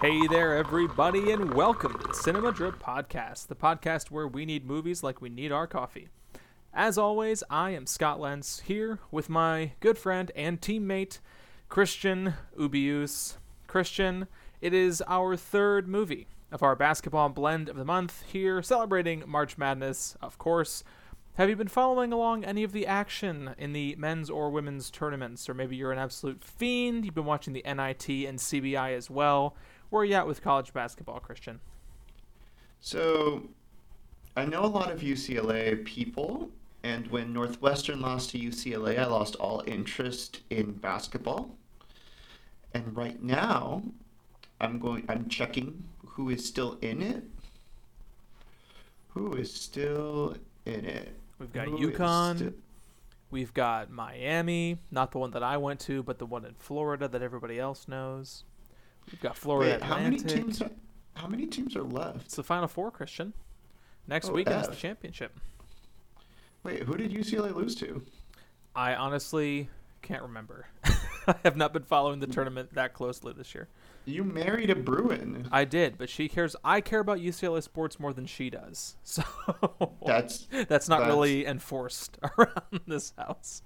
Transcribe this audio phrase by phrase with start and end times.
[0.00, 4.64] Hey there, everybody, and welcome to the Cinema Drip Podcast, the podcast where we need
[4.64, 6.08] movies like we need our coffee.
[6.72, 11.18] As always, I am Scott Lentz here with my good friend and teammate,
[11.68, 13.36] Christian Ubius.
[13.66, 14.26] Christian,
[14.62, 19.58] it is our third movie of our basketball blend of the month here, celebrating March
[19.58, 20.82] Madness, of course.
[21.34, 25.46] Have you been following along any of the action in the men's or women's tournaments?
[25.46, 29.54] Or maybe you're an absolute fiend, you've been watching the NIT and CBI as well.
[29.90, 31.60] Where are you at with college basketball, Christian?
[32.80, 33.48] So,
[34.36, 36.50] I know a lot of UCLA people,
[36.82, 41.54] and when Northwestern lost to UCLA, I lost all interest in basketball.
[42.72, 43.82] And right now,
[44.60, 45.04] I'm going.
[45.08, 47.24] I'm checking who is still in it.
[49.08, 51.12] Who is still in it?
[51.40, 52.36] We've got Who UConn.
[52.38, 52.52] sti-
[53.32, 57.06] We've got Miami, not the one that I went to, but the one in Florida
[57.08, 58.44] that everybody else knows.
[59.10, 60.62] We've got Florida Wait, how many teams?
[60.62, 60.70] Are,
[61.14, 62.22] how many teams are left?
[62.26, 63.32] It's the Final Four, Christian.
[64.06, 65.38] Next Oh, weekend is the championship.
[66.62, 68.02] Wait, who did UCLA lose to?
[68.74, 69.68] I honestly
[70.02, 70.66] can't remember.
[71.26, 73.68] I have not been following the tournament that closely this year.
[74.06, 75.46] You married a Bruin.
[75.52, 76.56] I did, but she cares.
[76.64, 78.96] I care about UCLA sports more than she does.
[79.04, 79.22] So
[80.04, 83.62] That's that's not that's- really enforced around this house.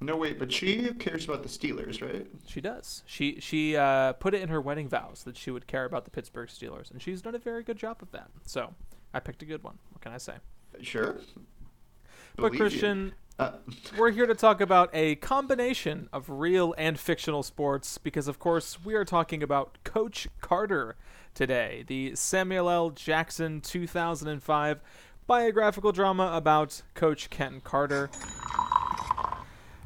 [0.00, 2.26] No wait, but she cares about the Steelers, right?
[2.46, 3.02] She does.
[3.06, 6.10] She she uh, put it in her wedding vows that she would care about the
[6.10, 8.30] Pittsburgh Steelers, and she's done a very good job of that.
[8.46, 8.74] So
[9.12, 9.78] I picked a good one.
[9.92, 10.34] What can I say?
[10.80, 11.16] Sure.
[12.36, 12.58] but Believe you.
[12.58, 13.52] Christian, Uh,
[13.96, 18.78] we're here to talk about a combination of real and fictional sports because, of course,
[18.84, 20.94] we are talking about Coach Carter
[21.34, 22.90] today, the Samuel L.
[22.90, 24.80] Jackson 2005
[25.26, 28.10] biographical drama about Coach Ken Carter.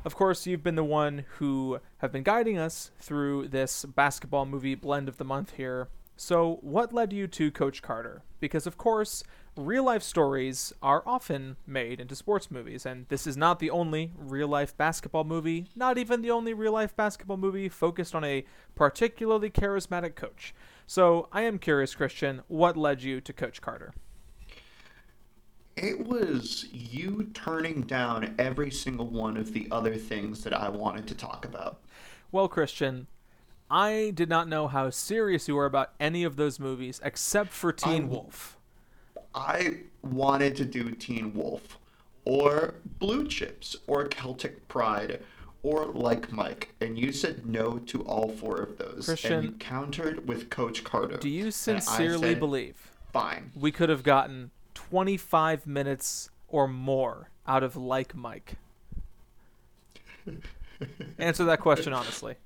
[0.04, 4.74] Of course, you've been the one who have been guiding us through this basketball movie
[4.74, 5.88] blend of the month here.
[6.14, 8.22] So, what led you to Coach Carter?
[8.38, 9.24] Because, of course,
[9.56, 14.12] real life stories are often made into sports movies, and this is not the only
[14.16, 18.44] real life basketball movie, not even the only real life basketball movie focused on a
[18.74, 20.54] particularly charismatic coach.
[20.86, 23.94] So, I am curious, Christian, what led you to Coach Carter?
[25.76, 31.06] It was you turning down every single one of the other things that I wanted
[31.08, 31.80] to talk about.
[32.32, 33.06] Well, Christian,
[33.70, 37.72] I did not know how serious you were about any of those movies except for
[37.72, 38.56] Teen I'm- Wolf.
[39.34, 41.76] I wanted to do Teen Wolf,
[42.24, 45.20] or Blue Chips, or Celtic Pride,
[45.64, 49.06] or Like Mike, and you said no to all four of those.
[49.06, 51.16] Christian, and you countered with Coach Carter.
[51.16, 53.50] Do you sincerely said, believe Fine.
[53.56, 54.50] we could have gotten
[54.90, 58.54] 25 minutes or more out of Like Mike?
[61.18, 62.36] Answer that question honestly.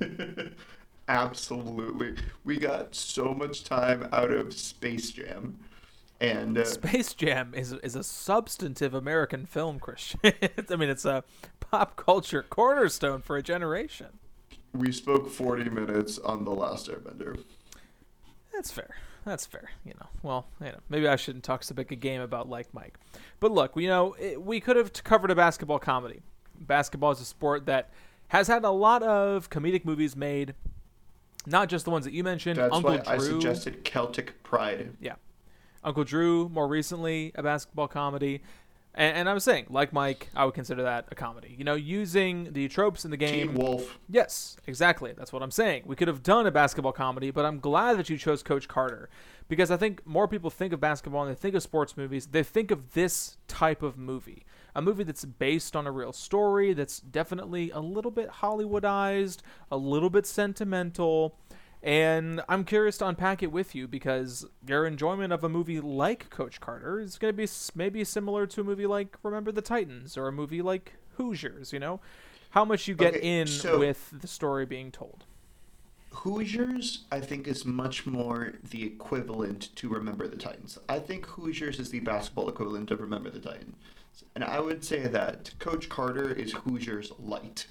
[1.08, 2.14] Absolutely.
[2.44, 5.58] We got so much time out of Space Jam.
[6.20, 10.20] And uh, Space Jam is is a substantive American film, Christian.
[10.70, 11.24] I mean, it's a
[11.58, 14.06] pop culture cornerstone for a generation.
[14.72, 17.42] we spoke 40 minutes on The Last Airbender.
[18.54, 18.94] That's fair.
[19.24, 19.70] That's fair.
[19.84, 22.72] You know, well, you know, maybe I shouldn't talk so big a game about like
[22.74, 22.98] Mike.
[23.40, 26.22] But look, you know, it, we could have covered a basketball comedy.
[26.58, 27.90] Basketball is a sport that
[28.28, 30.54] has had a lot of comedic movies made,
[31.46, 32.58] not just the ones that you mentioned.
[32.58, 34.96] That's Uncle why Drew, I suggested Celtic Pride.
[35.00, 35.14] yeah,
[35.84, 36.48] Uncle Drew.
[36.48, 38.42] More recently, a basketball comedy.
[38.94, 41.54] And, and I was saying, like Mike, I would consider that a comedy.
[41.56, 43.48] You know, using the tropes in the game.
[43.48, 43.98] Teen Wolf.
[44.08, 45.12] Yes, exactly.
[45.16, 45.84] That's what I'm saying.
[45.86, 49.08] We could have done a basketball comedy, but I'm glad that you chose Coach Carter
[49.48, 52.26] because I think more people think of basketball and they think of sports movies.
[52.26, 54.44] They think of this type of movie.
[54.74, 59.76] A movie that's based on a real story, that's definitely a little bit Hollywoodized, a
[59.76, 61.36] little bit sentimental.
[61.82, 66.30] And I'm curious to unpack it with you because your enjoyment of a movie like
[66.30, 70.16] Coach Carter is going to be maybe similar to a movie like Remember the Titans
[70.16, 72.00] or a movie like Hoosiers, you know?
[72.50, 75.24] How much you get Okay, in so- with the story being told.
[76.14, 80.78] Hoosiers, I think, is much more the equivalent to Remember the Titans.
[80.86, 83.76] I think Hoosiers is the basketball equivalent of Remember the Titans.
[84.34, 87.66] And I would say that Coach Carter is Hoosiers light.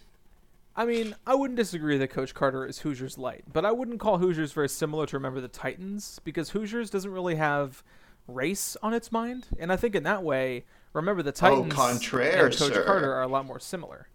[0.76, 4.20] I mean, I wouldn't disagree that Coach Carter is Hoosiers light, but I wouldn't call
[4.20, 7.84] Hoosiers very similar to Remember the Titans because Hoosiers doesn't really have
[8.28, 10.64] race on its mind, and I think in that way,
[10.94, 12.84] Remember the oh, Titans oh, contraire, and Coach sir.
[12.84, 14.08] Carter are a lot more similar.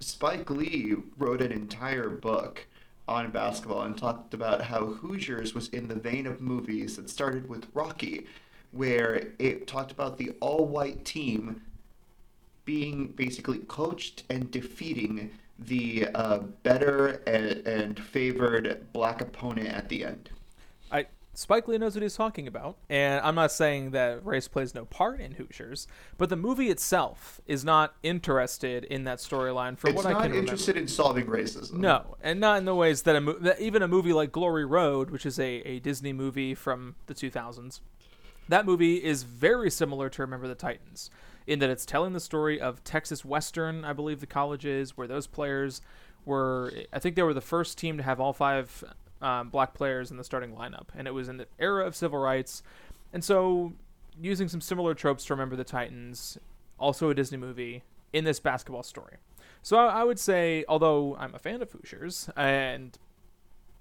[0.00, 2.66] Spike Lee wrote an entire book
[3.08, 7.48] on basketball and talked about how Hoosiers was in the vein of movies that started
[7.48, 8.26] with Rocky,
[8.70, 11.62] where it talked about the all white team
[12.64, 20.04] being basically coached and defeating the uh, better and, and favored black opponent at the
[20.04, 20.30] end.
[20.90, 24.74] I Spike Lee knows what he's talking about, and I'm not saying that race plays
[24.74, 29.78] no part in Hoosiers, but the movie itself is not interested in that storyline.
[29.78, 30.82] For it's what I can interested remember.
[30.82, 31.74] in solving racism.
[31.74, 35.10] No, and not in the ways that, a that even a movie like Glory Road,
[35.10, 37.80] which is a, a Disney movie from the 2000s,
[38.48, 41.08] that movie is very similar to Remember the Titans
[41.48, 45.08] in that it's telling the story of Texas Western, I believe the college is, where
[45.08, 45.80] those players
[46.26, 48.84] were, I think they were the first team to have all five
[49.22, 52.18] um, black players in the starting lineup, and it was in the era of civil
[52.18, 52.62] rights.
[53.14, 53.72] And so,
[54.20, 56.36] using some similar tropes to Remember the Titans,
[56.78, 59.16] also a Disney movie, in this basketball story.
[59.62, 62.96] So I, I would say, although I'm a fan of Hoosiers and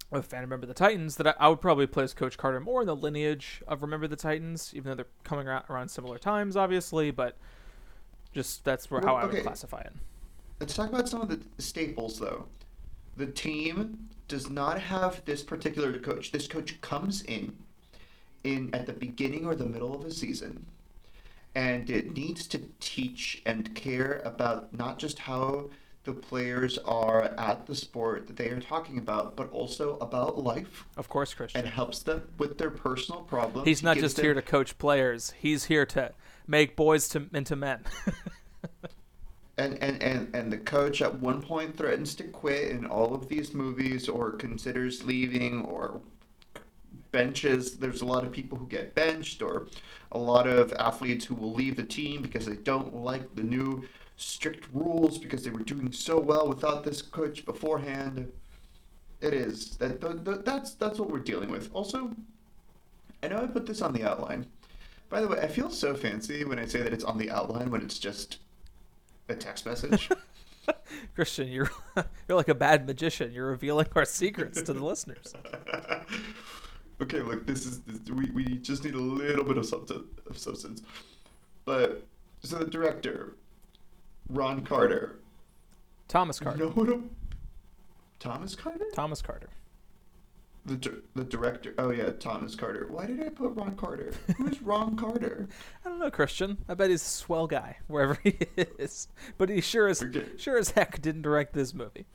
[0.09, 2.79] a fan of Remember the Titans, that I, I would probably place Coach Carter more
[2.79, 6.55] in the lineage of Remember the Titans, even though they're coming around, around similar times,
[6.55, 7.11] obviously.
[7.11, 7.37] But
[8.37, 9.93] just that's where, how Well, I would classify it.
[10.59, 12.45] Let's talk about some of the staples, though.
[13.15, 16.31] The team does not have this particular coach.
[16.31, 17.55] This coach comes in,
[18.43, 20.67] in at the beginning or the middle of a season,
[21.55, 25.71] and it needs to teach and care about not just how
[26.03, 30.85] the players are at the sport that they are talking about, but also about life,
[30.95, 31.61] Of course, Christian.
[31.61, 33.67] and helps them with their personal problems.
[33.67, 35.33] He's not gives just them- here to coach players.
[35.39, 36.13] He's here to
[36.47, 37.83] make boys to into men.
[39.59, 43.27] And, and, and, and the coach at one point threatens to quit in all of
[43.27, 45.99] these movies or considers leaving or
[47.11, 47.77] benches.
[47.77, 49.67] There's a lot of people who get benched or
[50.11, 53.83] a lot of athletes who will leave the team because they don't like the new
[54.15, 58.31] strict rules because they were doing so well without this coach beforehand.
[59.21, 61.71] It is that th- th- that's that's what we're dealing with.
[61.73, 62.11] Also,
[63.23, 64.45] I know I put this on the outline.
[65.09, 67.71] By the way, I feel so fancy when I say that it's on the outline
[67.71, 68.39] when it's just
[69.29, 70.09] a text message.
[71.15, 71.71] Christian, you're
[72.27, 73.31] you're like a bad magician.
[73.31, 75.33] You're revealing our secrets to the listeners.
[77.01, 80.37] okay, look, this is this, we we just need a little bit of substance of
[80.37, 80.81] substance.
[81.65, 82.05] But
[82.43, 83.35] so the director,
[84.29, 85.19] Ron Carter,
[86.07, 86.57] Thomas Carter.
[86.57, 87.09] No one.
[88.19, 88.85] Thomas Carter.
[88.93, 89.49] Thomas Carter.
[90.67, 91.73] The di- the director.
[91.77, 92.87] Oh yeah, Thomas Carter.
[92.89, 94.11] Why did I put Ron Carter?
[94.37, 95.47] Who's Ron Carter?
[95.85, 96.57] I don't know, Christian.
[96.67, 99.07] I bet he's a swell guy wherever he is.
[99.37, 100.25] But he sure as Okay.
[100.37, 102.05] sure as heck didn't direct this movie.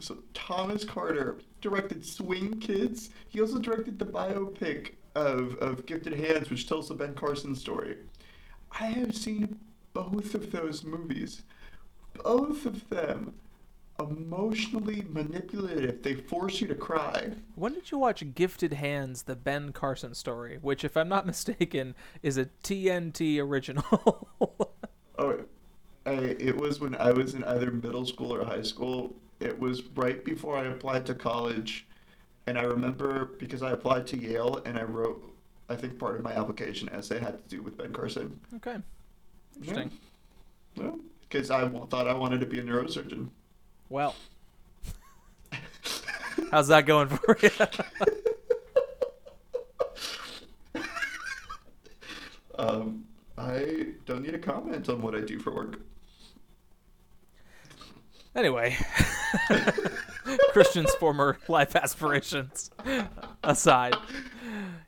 [0.00, 3.10] So Thomas Carter directed Swing Kids.
[3.28, 7.96] He also directed the biopic of, of Gifted Hands, which tells the Ben Carson story.
[8.78, 9.58] I have seen
[9.92, 11.42] both of those movies.
[12.24, 13.34] Both of them
[14.00, 16.02] emotionally manipulative.
[16.02, 17.32] They force you to cry.
[17.56, 21.94] When did you watch Gifted Hands, the Ben Carson story, which, if I'm not mistaken,
[22.22, 24.28] is a TNT original?
[25.20, 25.36] Oh,
[26.06, 29.16] I, it was when I was in either middle school or high school.
[29.40, 31.88] It was right before I applied to college.
[32.46, 35.28] And I remember because I applied to Yale and I wrote,
[35.68, 38.38] I think part of my application essay had to do with Ben Carson.
[38.54, 38.76] okay.
[39.56, 39.90] Interesting.
[41.22, 43.26] Because I thought I wanted to be a neurosurgeon.
[43.88, 44.14] Well,
[46.50, 47.50] how's that going for you?
[52.58, 53.04] Um,
[53.38, 55.80] I don't need a comment on what I do for work.
[58.34, 58.76] Anyway,
[60.52, 62.70] Christian's former life aspirations
[63.44, 63.94] aside,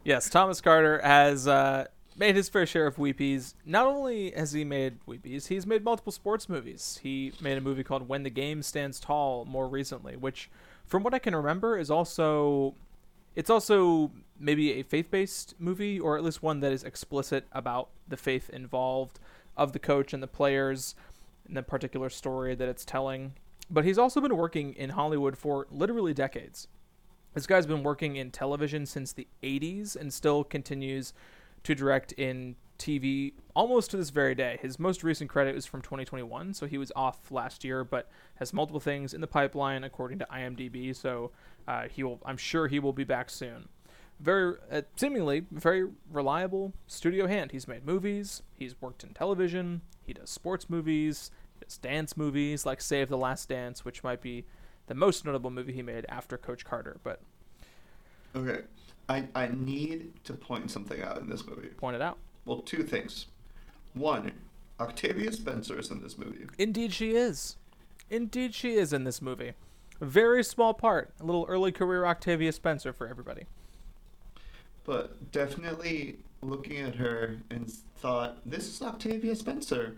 [0.04, 1.86] yes, Thomas Carter has uh,
[2.20, 3.54] made his fair share of weepies.
[3.64, 7.00] Not only has he made weepies, he's made multiple sports movies.
[7.02, 10.50] He made a movie called When the Game Stands Tall more recently, which,
[10.84, 12.74] from what I can remember, is also
[13.34, 18.16] it's also maybe a faith-based movie or at least one that is explicit about the
[18.16, 19.18] faith involved
[19.56, 20.94] of the coach and the players
[21.46, 23.34] and the particular story that it's telling
[23.70, 26.66] but he's also been working in hollywood for literally decades
[27.34, 31.12] this guy's been working in television since the 80s and still continues
[31.64, 35.82] to direct in tv almost to this very day his most recent credit is from
[35.82, 40.18] 2021 so he was off last year but has multiple things in the pipeline according
[40.18, 41.30] to imdb so
[41.68, 43.68] uh, he will i'm sure he will be back soon
[44.20, 47.52] very uh, seemingly very reliable studio hand.
[47.52, 52.66] He's made movies, he's worked in television, he does sports movies, he does dance movies
[52.66, 54.44] like Save the Last Dance, which might be
[54.86, 57.20] the most notable movie he made after Coach Carter, but
[58.36, 58.60] Okay.
[59.10, 61.66] I, I need to point something out in this movie.
[61.66, 62.16] point it out.
[62.44, 63.26] Well, two things.
[63.94, 64.30] One,
[64.78, 66.46] Octavia Spencer is in this movie.
[66.58, 67.56] Indeed she is.
[68.08, 69.54] Indeed she is in this movie.
[70.00, 71.10] A very small part.
[71.20, 73.46] A little early career Octavia Spencer for everybody.
[74.84, 79.96] But definitely looking at her and thought, this is Octavia Spencer.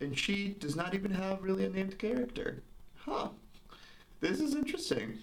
[0.00, 2.62] And she does not even have really a named character.
[2.96, 3.28] Huh.
[4.20, 5.18] This is interesting.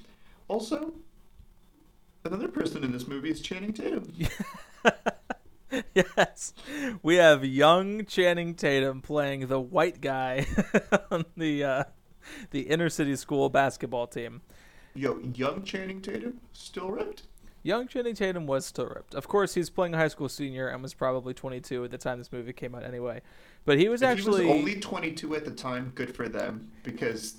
[0.47, 0.93] Also,
[2.25, 4.11] another person in this movie is Channing Tatum.
[5.93, 6.53] yes,
[7.01, 10.45] we have young Channing Tatum playing the white guy
[11.11, 11.83] on the uh,
[12.51, 14.41] the inner city school basketball team.
[14.95, 17.23] Yo, young Channing Tatum still ripped.
[17.63, 19.15] Young Channing Tatum was still ripped.
[19.15, 22.17] Of course, he's playing a high school senior and was probably 22 at the time
[22.17, 23.21] this movie came out anyway.
[23.63, 25.93] But he was If actually he was only 22 at the time.
[25.95, 27.35] Good for them because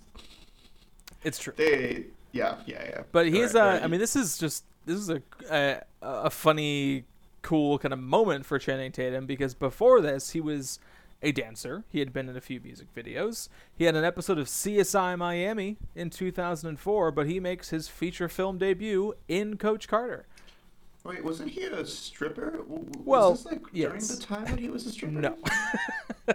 [1.23, 1.53] it's true.
[1.57, 3.03] they, yeah, yeah, yeah.
[3.13, 3.83] But he's Right, uh right.
[3.83, 7.05] I mean this is just this is a a, a funny
[7.43, 10.79] cool kind of moment for Channing Tatum because before this he was
[11.23, 11.85] a dancer.
[11.91, 13.49] He had been in a few music videos.
[13.77, 18.59] He had an episode of CSI Miami in 2004, but he makes his feature film
[18.59, 20.27] debut in Coach Carter.
[21.03, 22.51] Wait, wasn't he a stripper?
[22.59, 24.09] W- w- Well, this like during yes.
[24.09, 25.13] the time that he was a stripper?
[25.21, 25.37] No.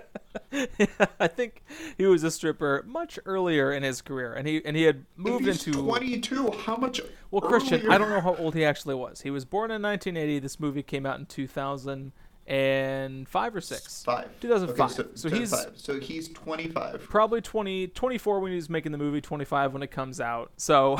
[1.19, 1.63] I think
[1.97, 5.47] he was a stripper much earlier in his career, and he and he had moved
[5.47, 7.01] into 22, how much?
[7.31, 9.21] Well, Christian, I don't know how old he actually was.
[9.21, 10.39] He was born in 1980.
[10.39, 14.03] This movie came out in 2005 or 6.
[14.03, 14.29] Five.
[14.39, 14.79] 2005.
[14.79, 15.79] Okay, so, So he's- 2005.
[15.79, 17.03] so he's 25.
[17.09, 20.51] Probably 20, 24 when he was making the movie, 25 when it comes out.
[20.57, 20.99] So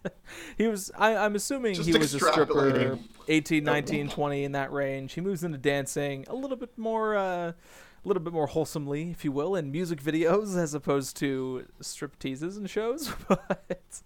[0.56, 4.72] he was, I, I'm assuming Just he was a stripper 18, 19, 20 in that
[4.72, 5.12] range.
[5.12, 7.52] He moves into dancing a little bit more, uh,
[8.04, 12.18] a little bit more wholesomely, if you will, in music videos as opposed to strip
[12.18, 13.12] teases and shows.
[13.28, 14.02] But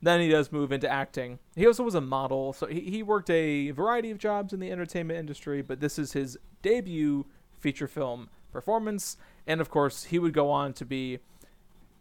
[0.00, 1.38] then he does move into acting.
[1.54, 4.70] He also was a model, so he, he worked a variety of jobs in the
[4.72, 7.26] entertainment industry, but this is his debut
[7.58, 9.18] feature film performance.
[9.46, 11.18] And of course, he would go on to be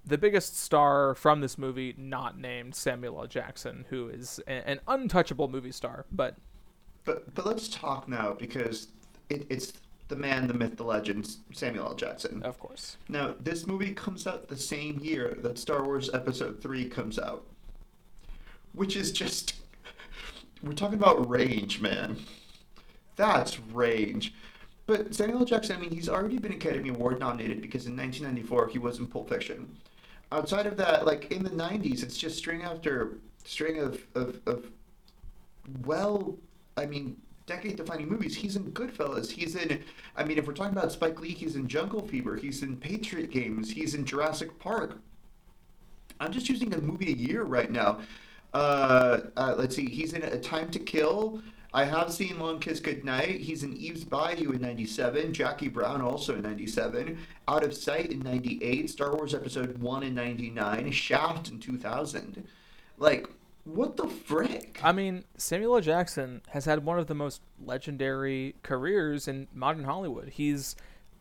[0.06, 3.28] the biggest star from this movie, not named Samuel L.
[3.28, 6.06] Jackson, who is a- an untouchable movie star.
[6.12, 6.38] But
[7.04, 8.88] But but let's talk now because
[9.30, 9.74] it, it's
[10.10, 11.94] the man, the myth, the legend, Samuel L.
[11.94, 12.44] Jackson.
[12.44, 16.90] of course, Now, this movie comes out the same year that Star Wars Episode 3
[16.90, 17.46] comes out.
[18.74, 19.56] Which is just.
[20.64, 22.18] We're talking about range, man.
[23.16, 24.34] That's range.
[24.88, 25.46] But Samuel L.
[25.46, 29.06] Jackson, I mean, he's already been Academy Award nominated because in 1994 he was in
[29.06, 29.78] Pulp Fiction.
[30.32, 34.72] Outside of that, like in the 90s, it's just string after string of, of, of
[35.86, 36.36] well,
[36.78, 37.18] I mean,
[37.50, 38.36] decade defining movies.
[38.36, 39.30] He's in Goodfellas.
[39.30, 39.84] He's in,
[40.16, 42.36] I mean, if we're talking about Spike Lee, he's in Jungle Fever.
[42.36, 43.72] He's in Patriot Games.
[43.72, 45.00] He's in Jurassic Park.
[46.20, 48.02] I'm just using a movie a year right now.
[48.54, 49.90] Uh, uh, let's see.
[49.90, 51.42] He's in A Time to Kill.
[51.74, 53.42] I have seen Long Kiss Goodnight.
[53.42, 55.34] He's in Eve's Bayou in 97.
[55.34, 57.18] Jackie Brown also in 97.
[57.48, 58.90] Out of Sight in 98.
[58.90, 60.92] Star Wars Episode 1 in 99.
[60.92, 62.48] Shaft in 2000.
[62.98, 63.28] Like,
[63.74, 64.80] what the frick?
[64.84, 65.82] I mean, Samuel L.
[65.82, 70.30] Jackson has had one of the most legendary careers in modern Hollywood.
[70.30, 70.76] He's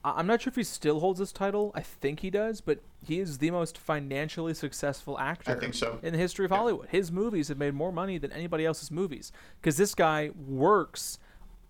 [0.04, 1.72] I'm not sure if he still holds this title.
[1.74, 5.98] I think he does, but he is the most financially successful actor I think so.
[6.02, 6.56] in the history of Yeah.
[6.58, 6.88] Hollywood.
[6.88, 11.18] His movies have made more money than anybody else's movies because this guy works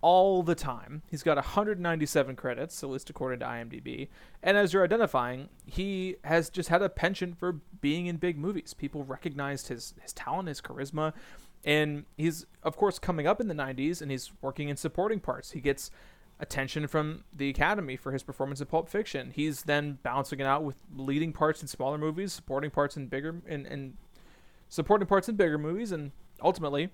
[0.01, 1.01] all the time.
[1.09, 4.07] He's got 197 credits, at least according to IMDb.
[4.41, 8.73] And as you're identifying, he has just had a penchant for being in big movies.
[8.73, 11.13] People recognized his his talent, his charisma,
[11.63, 15.51] and he's of course coming up in the 90s and he's working in supporting parts.
[15.51, 15.91] He gets
[16.39, 19.31] attention from the Academy for his performance in Pulp Fiction.
[19.35, 23.41] He's then bouncing it out with leading parts in smaller movies, supporting parts in bigger
[23.45, 23.97] and and
[24.69, 26.89] supporting parts in bigger movies, and ultimately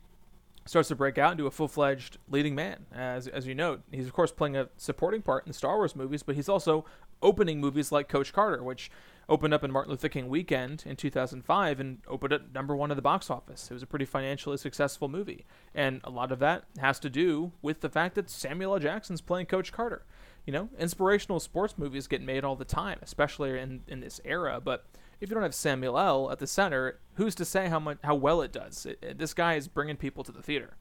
[0.66, 2.86] starts to break out into a full-fledged leading man.
[2.92, 5.96] As as you note, he's of course playing a supporting part in the Star Wars
[5.96, 6.86] movies, but he's also
[7.22, 8.92] opening movies like Coach Carter, which
[9.28, 12.96] opened up in Martin Luther King weekend in 2005 and opened at number one at
[12.96, 13.70] the box office.
[13.70, 17.52] It was a pretty financially successful movie, and a lot of that has to do
[17.62, 18.80] with the fact that Samuel L.
[18.80, 20.06] Jackson's playing Coach Carter.
[20.46, 24.62] You know, inspirational sports movies get made all the time, especially in in this era,
[24.64, 24.86] but
[25.22, 26.32] if you don't have Samuel L.
[26.32, 28.86] at the center, who's to say how much how well it does?
[28.86, 30.76] It, it- this guy is bringing people to the theater.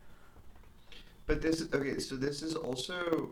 [1.27, 3.31] But this okay, so this is also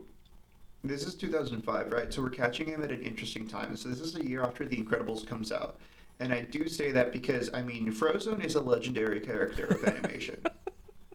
[0.84, 2.12] this is 2005, right?
[2.12, 3.76] So we're catching him at an interesting time.
[3.76, 5.78] So this is a year after The Incredibles comes out.
[6.18, 10.40] And I do say that because I mean Frozone is a legendary character of animation.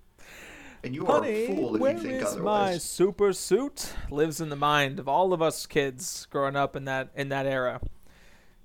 [0.83, 2.83] and you are a fool if you think is my otherwise.
[2.83, 3.93] super suit?
[4.11, 7.45] Lives in the mind of all of us kids growing up in that in that
[7.45, 7.81] era.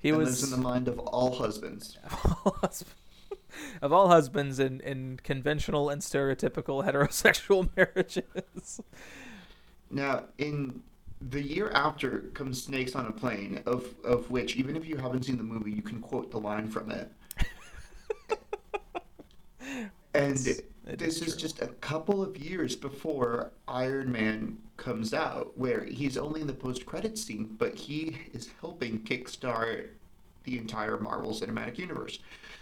[0.02, 1.96] He and was lives in the mind of all husbands.
[3.82, 8.80] of all husbands in, in conventional and stereotypical heterosexual marriages.
[9.90, 10.82] Now, in
[11.20, 15.24] the year after comes Snakes on a Plane, of of which even if you haven't
[15.24, 17.12] seen the movie, you can quote the line from it.
[20.14, 25.56] and It this is is just a couple of years before Iron Man comes out,
[25.56, 29.90] where he's only in the post credit scene, but he is helping kickstart
[30.42, 32.18] the entire Marvel Cinematic Universe.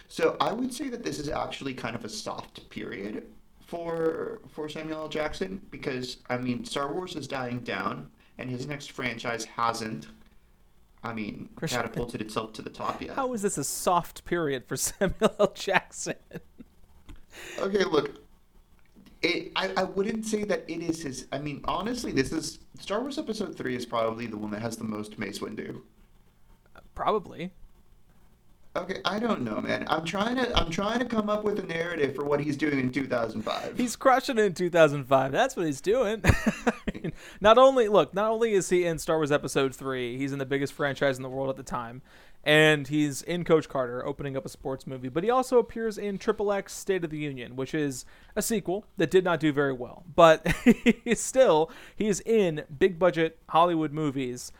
[0.07, 3.27] So I would say that this is actually kind of a soft period
[3.67, 5.09] for for Samuel L.
[5.09, 10.09] Jackson because I mean Star Wars is dying down and his next franchise hasn't.
[11.03, 13.17] I mean, catapulted itself to the top yet.
[13.17, 15.53] How is this a soft period for Samuel L.
[15.55, 16.17] Jackson?
[17.59, 18.21] Okay, look.
[19.23, 21.27] It, I, I wouldn't say that it is his.
[21.31, 24.77] I mean, honestly, this is Star Wars Episode Three is probably the one that has
[24.77, 25.83] the most Mace Windu.
[26.95, 27.53] Probably.
[28.77, 29.85] Okay, I don't know, man.
[29.89, 32.79] I'm trying to I'm trying to come up with a narrative for what he's doing
[32.79, 33.77] in 2005.
[33.77, 35.33] He's crushing it in 2005.
[35.33, 36.23] That's what he's doing.
[36.25, 40.33] I mean, not only look, not only is he in Star Wars Episode Three, he's
[40.33, 42.01] in the biggest franchise in the world at the time,
[42.45, 45.09] and he's in Coach Carter, opening up a sports movie.
[45.09, 48.05] But he also appears in Triple X State of the Union, which is
[48.35, 50.05] a sequel that did not do very well.
[50.15, 50.47] But
[51.05, 54.53] he's still he's in big budget Hollywood movies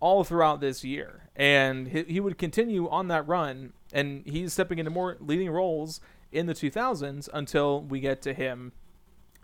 [0.00, 1.28] all throughout this year.
[1.34, 6.00] And he, he would continue on that run, and he's stepping into more leading roles
[6.30, 8.72] in the 2000s until we get to him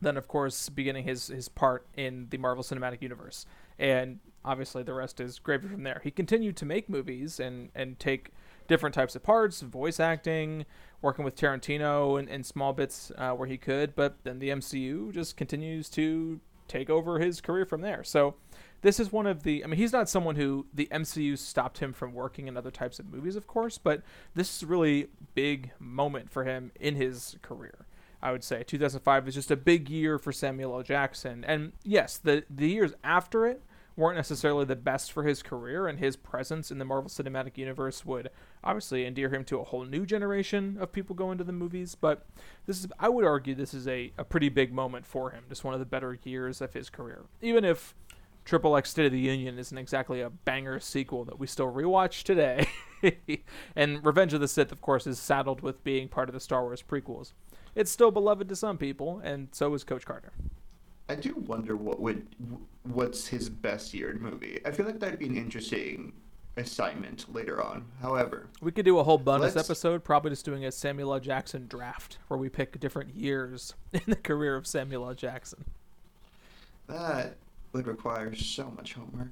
[0.01, 3.47] then of course beginning his his part in the Marvel Cinematic Universe.
[3.79, 6.01] And obviously the rest is gravy from there.
[6.03, 8.31] He continued to make movies and and take
[8.67, 10.65] different types of parts, voice acting,
[11.03, 15.13] working with Tarantino in, in small bits uh, where he could, but then the MCU
[15.13, 18.05] just continues to take over his career from there.
[18.05, 18.35] So
[18.83, 21.93] this is one of the I mean he's not someone who the MCU stopped him
[21.93, 24.03] from working in other types of movies of course, but
[24.35, 27.87] this is really big moment for him in his career.
[28.23, 30.83] I would say 2005 is just a big year for Samuel L.
[30.83, 31.45] Jackson.
[31.45, 33.63] And yes, the the years after it
[33.99, 38.07] weren't necessarily the best for his career and his presence in the Marvel Cinematic Universe
[38.07, 38.31] would
[38.63, 42.25] obviously endear him to a whole new generation of people going to the movies, but
[42.67, 45.65] this is I would argue this is a, a pretty big moment for him, just
[45.65, 47.25] one of the better years of his career.
[47.43, 47.97] Even if
[48.45, 52.23] Triple X State of the Union isn't exactly a banger sequel that we still rewatch
[52.23, 52.69] today.
[53.77, 56.63] and Revenge of the Sith, of course, is saddled with being part of the Star
[56.63, 57.33] Wars prequels.
[57.75, 60.33] It's still beloved to some people, and so is Coach Carter.
[61.09, 62.27] I do wonder what would
[62.85, 64.61] what's his best year in movie.
[64.65, 66.13] I feel like that'd be an interesting
[66.57, 67.85] assignment later on.
[68.03, 71.21] However, We could do a whole bonus Let's- episode, probably just doing a Samuel L.
[71.21, 75.15] Jackson draft, where we pick different years in the career of Samuel L.
[75.15, 75.65] Jackson.
[76.89, 77.37] that
[77.73, 79.29] would require so much homework.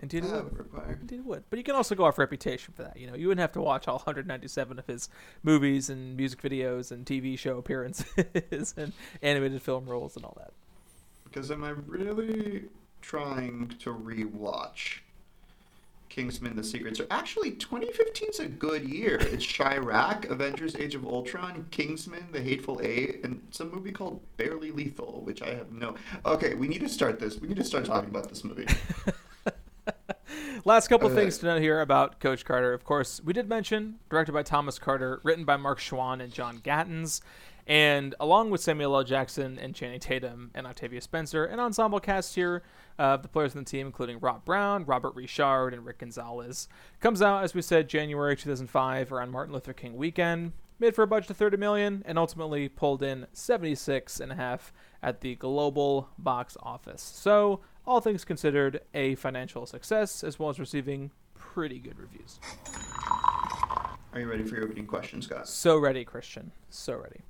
[0.00, 0.52] Indeed, it That would.
[0.52, 0.98] would require.
[1.00, 1.44] Indeed, it would.
[1.48, 2.96] But you can also go off reputation for that.
[2.96, 5.08] You know, you wouldn't have to watch all 197 of his
[5.44, 10.52] movies and music videos and TV show appearances and animated film roles and all that.
[11.32, 12.64] Because am I really
[13.00, 14.98] trying to rewatch
[16.10, 17.10] Kingsman: The Secret Service?
[17.10, 19.16] Actually, 2015 is a good year.
[19.18, 24.72] It's Chi-Raq, Avengers: Age of Ultron, Kingsman: The Hateful Eight, and some movie called Barely
[24.72, 25.94] Lethal, which I have no.
[26.26, 27.40] Okay, we need to start this.
[27.40, 28.66] We need to start talking about this movie.
[30.64, 32.74] Last couple Uh, things to note here about Coach Carter.
[32.74, 36.58] Of course, we did mention directed by Thomas Carter, written by Mark Schwahn and John
[36.62, 37.20] Gatins,
[37.66, 39.04] and along with Samuel L.
[39.04, 42.62] Jackson and Channing Tatum and Octavia Spencer, an ensemble cast here
[42.98, 46.68] of the players on the team, including Rob Brown, Robert Richard, and Rick Gonzalez.
[47.00, 50.52] Comes out, as we said, January 2005, around Martin Luther King weekend.
[50.78, 54.72] Made for a budget of 30 million and ultimately pulled in 76 and a half
[55.00, 57.02] at the global box office.
[57.02, 62.40] So, all things considered, a financial success as well as receiving pretty good reviews.
[64.12, 65.48] Are you ready for your opening question, Scott?
[65.48, 66.52] So ready, Christian.
[66.70, 67.20] So ready.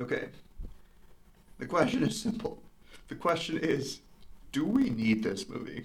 [0.00, 0.28] Okay.
[1.58, 2.62] The question is simple.
[3.08, 4.00] The question is
[4.52, 5.84] do we need this movie?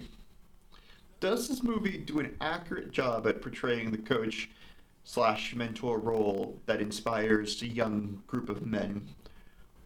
[1.18, 4.48] Does this movie do an accurate job at portraying the coach
[5.04, 9.06] slash mentor role that inspires a young group of men?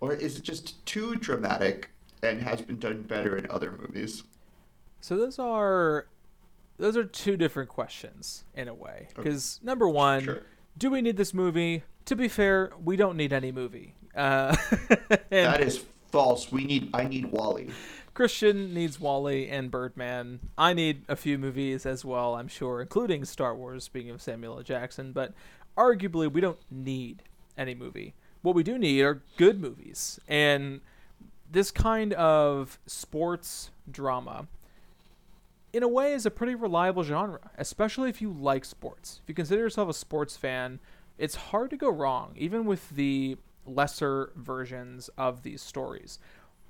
[0.01, 1.91] Or is it just too dramatic
[2.23, 4.23] and has been done better in other movies?
[5.01, 6.07] So those are
[6.79, 9.09] those are two different questions in a way.
[9.13, 9.23] Okay.
[9.23, 10.43] Because number one, Sure.
[10.77, 11.85] do we need this movie?
[12.07, 13.95] To be fair, we don't need any movie.
[14.15, 14.57] Uh,
[15.31, 16.51] That is false.
[16.53, 17.71] We need I need WALL-E.
[18.15, 20.39] Christian needs WALL-E and Birdman.
[20.57, 24.59] I need a few movies as well, I'm sure, including Star Wars, speaking of Samuel
[24.59, 24.63] L.
[24.63, 25.33] Jackson, but
[25.77, 27.25] arguably we don't need
[27.59, 28.15] any movie.
[28.43, 30.21] What we do need are good movies.
[30.29, 30.81] And
[31.51, 34.47] this kind of sports drama,
[35.73, 39.21] in a way, is a pretty reliable genre, especially if you like sports.
[39.25, 40.79] If you consider yourself a sports fan,
[41.19, 46.19] it's hard to go wrong, even with the lesser versions of these stories.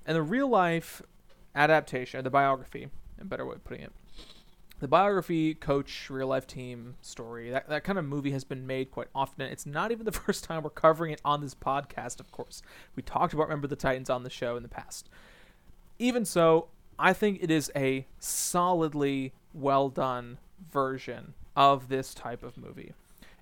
[0.07, 1.03] And the real life
[1.55, 2.89] adaptation, the biography,
[3.21, 3.93] a better way of putting it,
[4.81, 8.91] the biography, coach, real life team story, that, that kind of movie has been made
[8.91, 9.47] quite often.
[9.47, 12.61] It's not even the first time we're covering it on this podcast, of course.
[12.97, 15.09] We talked about Remember the Titans on the show in the past.
[15.99, 20.39] Even so, I think it is a solidly well done
[20.71, 22.93] version of this type of movie.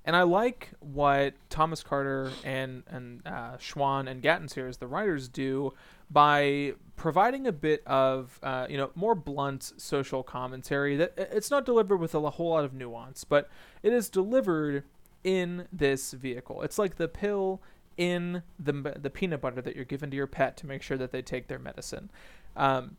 [0.04, 4.86] And I like what Thomas Carter and and uh, Schwahn and Gatins here as the
[4.86, 5.72] writers do
[6.10, 11.64] by providing a bit of uh, you know more blunt social commentary that it's not
[11.64, 13.48] delivered with a whole lot of nuance, but
[13.82, 14.84] it is delivered
[15.22, 16.62] in this vehicle.
[16.62, 17.62] It's like the pill
[17.96, 21.12] in the the peanut butter that you're given to your pet to make sure that
[21.12, 22.10] they take their medicine.
[22.56, 22.96] Um,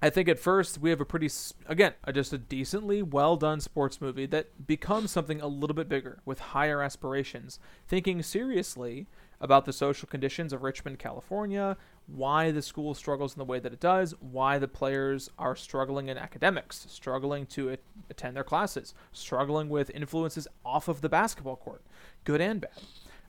[0.00, 1.28] I think at first we have a pretty
[1.66, 6.20] again just a decently well done sports movie that becomes something a little bit bigger
[6.24, 7.58] with higher aspirations,
[7.88, 9.06] thinking seriously
[9.40, 13.72] about the social conditions of Richmond, California, why the school struggles in the way that
[13.72, 17.76] it does, why the players are struggling in academics, struggling to
[18.10, 21.82] attend their classes, struggling with influences off of the basketball court,
[22.24, 22.70] good and bad.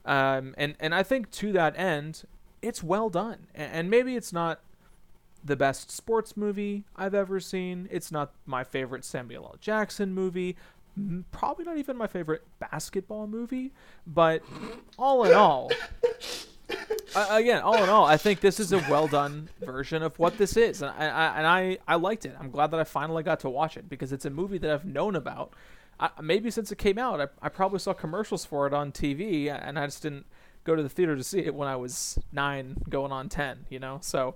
[0.05, 2.23] Um, and and I think to that end,
[2.61, 3.47] it's well done.
[3.55, 4.61] And maybe it's not
[5.43, 7.87] the best sports movie I've ever seen.
[7.91, 9.55] It's not my favorite Samuel L.
[9.59, 10.55] Jackson movie.
[11.31, 13.71] Probably not even my favorite basketball movie.
[14.05, 14.43] But
[14.97, 15.71] all in all,
[17.15, 20.37] uh, again, all in all, I think this is a well done version of what
[20.37, 22.35] this is, and I, and I I liked it.
[22.39, 24.85] I'm glad that I finally got to watch it because it's a movie that I've
[24.85, 25.53] known about.
[25.99, 29.49] I, maybe since it came out, I, I probably saw commercials for it on TV,
[29.51, 30.25] and I just didn't
[30.63, 33.65] go to the theater to see it when I was nine, going on ten.
[33.69, 34.35] You know, so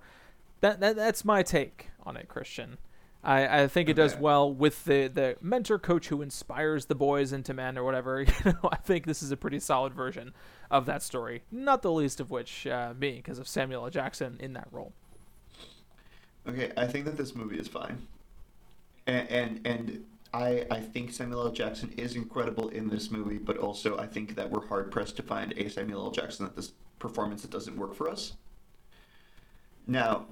[0.63, 2.77] that, that that's my take on it, Christian.
[3.21, 7.31] I, I think it does well with the, the mentor coach who inspires the boys
[7.31, 8.21] into men or whatever.
[8.45, 10.33] You know, I think this is a pretty solid version
[10.71, 11.43] of that story.
[11.51, 13.89] Not the least of which uh, me, because of Samuel L.
[13.89, 14.93] Jackson in that role.
[16.47, 18.05] Okay, I think that this movie is fine,
[19.07, 21.51] and and, and I I think Samuel L.
[21.51, 25.23] Jackson is incredible in this movie, but also I think that we're hard pressed to
[25.23, 26.11] find a Samuel L.
[26.11, 28.33] Jackson that this performance that doesn't work for us.
[29.87, 30.25] Now,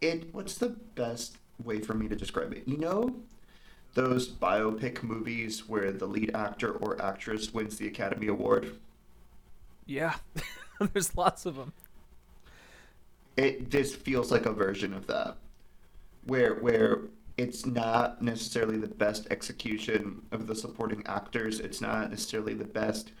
[0.00, 2.66] it what's the best way for me to describe it?
[2.66, 3.16] You know,
[3.94, 8.76] those biopic movies where the lead actor or actress wins the Academy Award.
[9.86, 10.14] Yeah,
[10.92, 11.72] there's lots of them.
[13.36, 15.36] It just feels like a version of that,
[16.26, 17.02] where where
[17.36, 21.60] it's not necessarily the best execution of the supporting actors.
[21.60, 23.12] It's not necessarily the best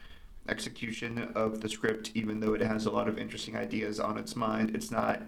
[0.48, 4.34] execution of the script, even though it has a lot of interesting ideas on its
[4.34, 4.74] mind.
[4.74, 5.22] It's not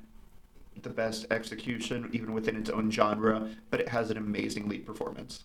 [0.83, 5.44] the best execution, even within its own genre, but it has an amazing lead performance.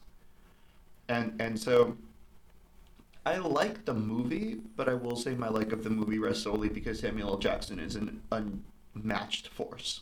[1.07, 1.97] And and so
[3.25, 6.69] I like the movie, but I will say my like of the movie rests solely
[6.69, 7.37] because Samuel L.
[7.37, 10.01] Jackson is an unmatched force.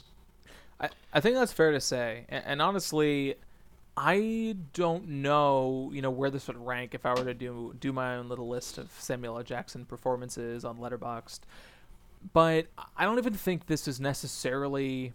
[0.80, 2.26] I, I think that's fair to say.
[2.28, 3.36] And, and honestly,
[3.96, 7.94] I don't know, you know, where this would rank if I were to do do
[7.94, 9.44] my own little list of Samuel L.
[9.44, 11.42] Jackson performances on Letterboxd.
[12.32, 15.14] But I don't even think this is necessarily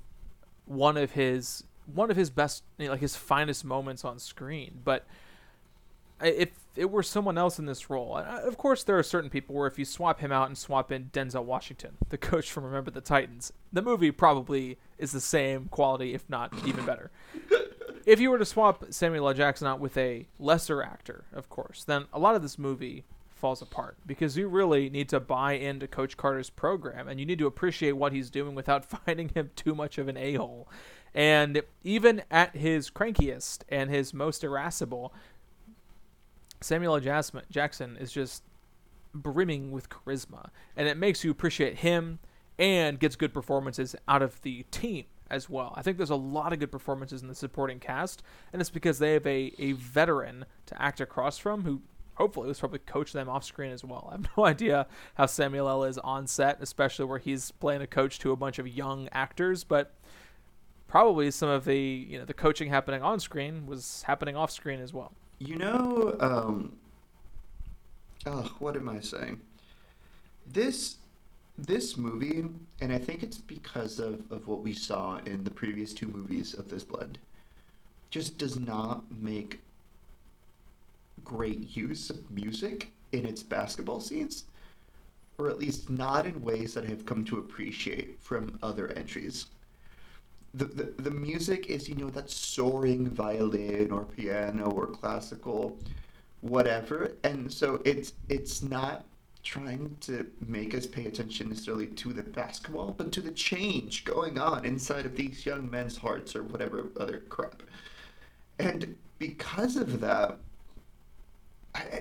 [0.66, 4.81] one of his one of his best you know, like his finest moments on screen
[4.85, 5.07] but
[6.21, 9.66] if it were someone else in this role of course there are certain people where
[9.66, 13.01] if you swap him out and swap in denzel washington the coach from remember the
[13.01, 17.11] titans the movie probably is the same quality if not even better.
[18.07, 19.35] If you were to swap samuel l.
[19.35, 23.05] Jackson out with a lesser actor of course then a lot of this movie
[23.38, 27.38] falls apart because you really need to buy into Coach Carter's program and you need
[27.38, 30.68] to appreciate what he's doing without finding him too much of an a hole.
[31.14, 35.14] And even at his crankiest and his most irascible,
[36.61, 37.40] Samuel L.
[37.51, 38.42] Jackson is just
[39.14, 40.51] brimming with charisma.
[40.77, 42.18] And it makes you appreciate him
[42.59, 45.72] and gets good performances out of the team as well.
[45.77, 48.22] I think there's a lot of good performances in the supporting cast,
[48.53, 51.83] and it's because they have a, a veteran to act across from who
[52.19, 54.09] hopefully it was probably coach them off screen as well.
[54.11, 55.85] I have no idea how Samuel L.
[55.85, 59.65] is on set, especially where he's playing a coach to a bunch of young actors,
[59.65, 59.95] but
[60.89, 64.81] probably some of the you know the coaching happening on screen was happening off screen
[64.81, 65.13] as well.
[65.39, 66.77] You know, um,
[68.27, 69.41] oh, what am I saying?
[70.47, 70.97] This
[71.57, 72.45] this movie,
[72.81, 76.55] and I think it's because of, of what we saw in the previous two movies
[76.55, 77.19] of this blend,
[78.11, 79.61] just does not make
[81.29, 84.45] great use of music in its basketball scenes,
[85.38, 89.47] or at least not in ways that I have come to appreciate from other entries.
[90.55, 95.77] The, the, the music is, you know, that soaring violin or piano or classical,
[96.41, 99.05] whatever, and so it's it's not
[99.43, 104.38] trying to make us pay attention necessarily to the basketball, but to the change going
[104.38, 107.62] on inside of these young men's hearts or whatever other crap.
[108.59, 110.38] And because of that,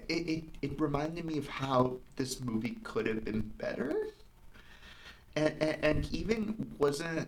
[0.08, 3.94] it, it, it reminded me of how this movie could have been better
[5.36, 7.28] and, and, and even wasn't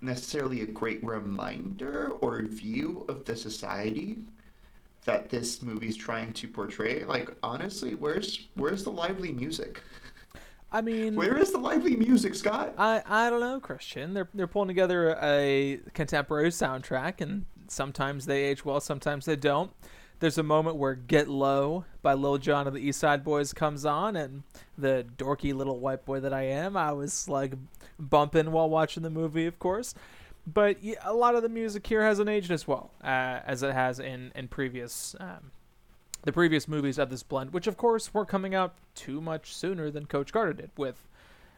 [0.00, 4.18] necessarily a great reminder or view of the society
[5.04, 7.04] that this movie's trying to portray.
[7.04, 9.82] Like honestly, where's where's the lively music?
[10.72, 12.74] I mean, Where is the lively music, Scott?
[12.78, 14.14] I I don't know, Christian.
[14.14, 19.72] They're they're pulling together a contemporary soundtrack, and sometimes they age well, sometimes they don't.
[20.24, 23.84] There's a moment where "Get Low" by Lil Jon and the East Side Boyz comes
[23.84, 24.42] on, and
[24.78, 27.52] the dorky little white boy that I am, I was like
[27.98, 29.94] bumping while watching the movie, of course.
[30.46, 33.74] But yeah, a lot of the music here hasn't aged as well uh, as it
[33.74, 35.50] has in in previous um,
[36.22, 39.90] the previous movies of this blend, which of course were coming out too much sooner
[39.90, 41.06] than Coach Carter did, with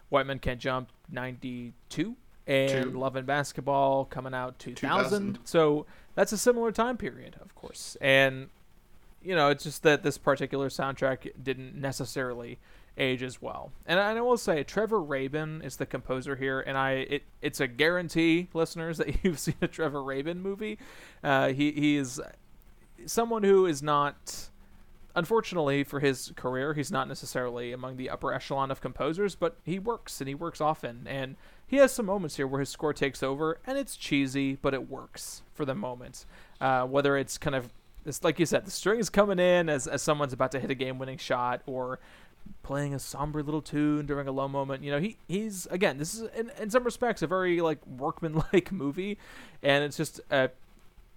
[0.08, 2.16] White Men Can't Jump '92
[2.48, 2.98] and Two.
[2.98, 5.34] Love and Basketball coming out 2000.
[5.34, 5.38] 2000.
[5.44, 7.96] So that's a similar time period, of course.
[8.00, 8.48] And
[9.26, 12.58] you know, it's just that this particular soundtrack didn't necessarily
[12.96, 13.72] age as well.
[13.84, 17.66] And I, will say, Trevor Rabin is the composer here, and I it it's a
[17.66, 20.78] guarantee, listeners, that you've seen a Trevor Rabin movie.
[21.24, 22.20] Uh, he he is
[23.04, 24.48] someone who is not
[25.14, 29.78] unfortunately for his career he's not necessarily among the upper echelon of composers but he
[29.78, 31.36] works and he works often and
[31.66, 34.90] he has some moments here where his score takes over and it's cheesy but it
[34.90, 36.26] works for the moment
[36.60, 37.72] uh, whether it's kind of
[38.06, 40.70] it's like you said the string is coming in as, as someone's about to hit
[40.70, 41.98] a game-winning shot or
[42.62, 46.14] playing a somber little tune during a low moment you know he he's again this
[46.14, 49.18] is in, in some respects a very like workman-like movie
[49.62, 50.50] and it's just a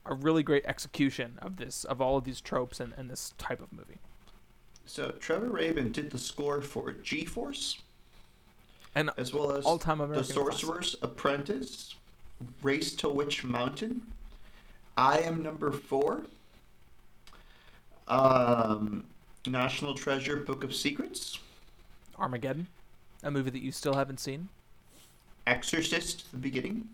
[0.06, 3.62] a really great execution of this of all of these tropes and, and this type
[3.62, 4.00] of movie.
[4.86, 7.80] So Trevor Rabin did the score for G-Force,
[8.96, 11.94] And as well as all-time American The Sorcerer's Apprentice,
[12.64, 14.02] Race to Witch Mountain,
[14.98, 16.24] I Am Number Four,
[18.10, 19.04] um,
[19.48, 21.40] National Treasure, Book of Secrets,
[22.18, 22.68] Armageddon,
[23.24, 24.50] a movie that you still haven't seen.
[25.48, 26.88] Exorcist, the beginning.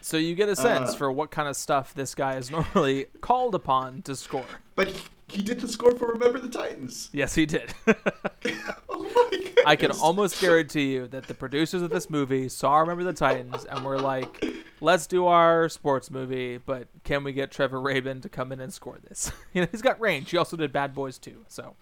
[0.00, 3.06] So you get a sense Uh, for what kind of stuff this guy is normally
[3.20, 4.44] called upon to score.
[4.76, 7.08] But he, he did the score for Remember the Titans.
[7.12, 7.72] Yes, he did.
[8.88, 9.30] oh.
[9.66, 13.64] I can almost guarantee you that the producers of this movie saw Remember the Titans
[13.64, 14.44] and were like,
[14.84, 18.72] "Let's do our sports movie, but can we get Trevor Rabin to come in and
[18.72, 20.30] score this?" you know, he's got range.
[20.30, 21.74] He also did Bad Boys too, so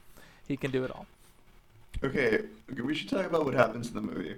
[0.47, 1.07] he can do it all.
[2.03, 4.37] Okay, okay, we should talk about what happens in the movie.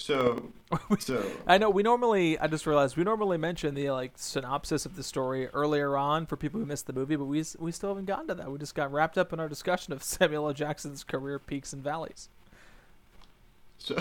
[0.00, 0.50] So,
[0.98, 2.38] so I know we normally.
[2.38, 6.36] I just realized we normally mention the like synopsis of the story earlier on for
[6.36, 8.50] people who missed the movie, but we we still haven't gotten to that.
[8.50, 10.54] We just got wrapped up in our discussion of Samuel L.
[10.54, 12.30] Jackson's career peaks and valleys.
[13.76, 13.98] So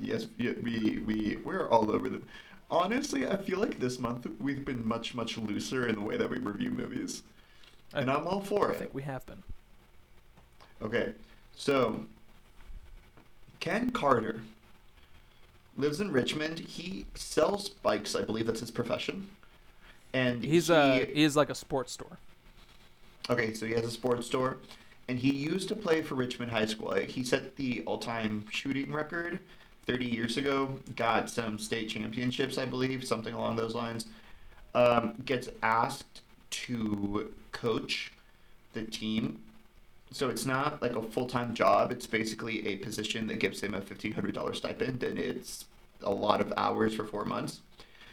[0.00, 2.22] yes, we we we're all over the.
[2.70, 6.30] Honestly, I feel like this month we've been much much looser in the way that
[6.30, 7.22] we review movies,
[7.94, 8.76] and I'm all for I it.
[8.76, 9.42] I think we have been.
[10.82, 11.12] Okay,
[11.56, 12.04] so
[13.58, 14.40] Ken Carter
[15.76, 16.60] lives in Richmond.
[16.60, 18.14] He sells bikes.
[18.14, 19.28] I believe that's his profession.
[20.12, 22.18] And He's he, a he's like a sports store.
[23.28, 24.56] Okay, so he has a sports store,
[25.08, 26.94] and he used to play for Richmond High School.
[26.94, 29.38] He set the all-time shooting record
[29.86, 30.78] 30 years ago.
[30.96, 34.06] Got some state championships, I believe, something along those lines.
[34.74, 38.12] Um, gets asked to coach
[38.72, 39.40] the team.
[40.12, 41.92] So it's not like a full-time job.
[41.92, 45.66] It's basically a position that gives him a $1,500 stipend, and it's
[46.02, 47.60] a lot of hours for four months.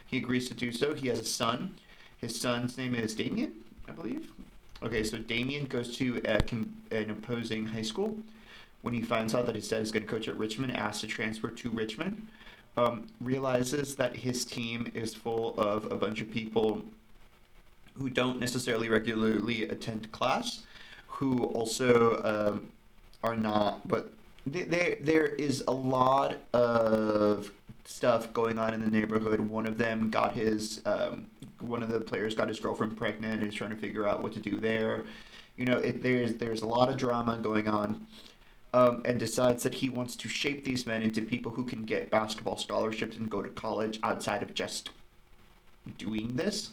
[0.06, 0.94] He agrees to do so.
[0.94, 1.74] He has a son.
[2.18, 3.52] His son's name is Damien,
[3.88, 4.30] I believe.
[4.82, 6.38] Okay, so Damien goes to a,
[6.94, 8.16] an opposing high school.
[8.82, 11.06] When he finds out that his dad is going to coach at Richmond, asks to
[11.06, 12.26] transfer to Richmond.
[12.76, 16.82] Um, realizes that his team is full of a bunch of people
[17.94, 20.62] who don't necessarily regularly attend class,
[21.08, 22.68] who also um,
[23.24, 24.12] are not, but
[24.46, 27.50] there there is a lot of
[27.84, 29.40] stuff going on in the neighborhood.
[29.40, 31.26] One of them got his um,
[31.60, 34.32] one of the players got his girlfriend pregnant and is trying to figure out what
[34.34, 35.04] to do there.
[35.56, 38.06] You know, it, there's there's a lot of drama going on.
[38.74, 42.10] Um, and decides that he wants to shape these men into people who can get
[42.10, 44.90] basketball scholarships and go to college outside of just
[45.96, 46.72] doing this.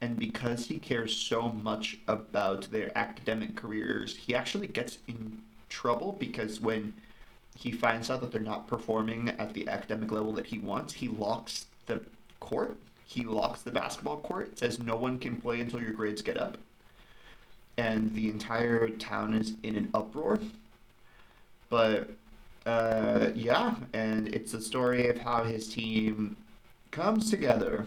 [0.00, 6.16] And because he cares so much about their academic careers, he actually gets in trouble
[6.18, 6.94] because when
[7.56, 11.08] he finds out that they're not performing at the academic level that he wants, he
[11.08, 12.02] locks the
[12.40, 12.76] court.
[13.06, 16.58] He locks the basketball court, says no one can play until your grades get up.
[17.78, 20.38] And the entire town is in an uproar.
[21.68, 22.10] But
[22.64, 26.36] uh, yeah, and it's a story of how his team
[26.90, 27.86] comes together.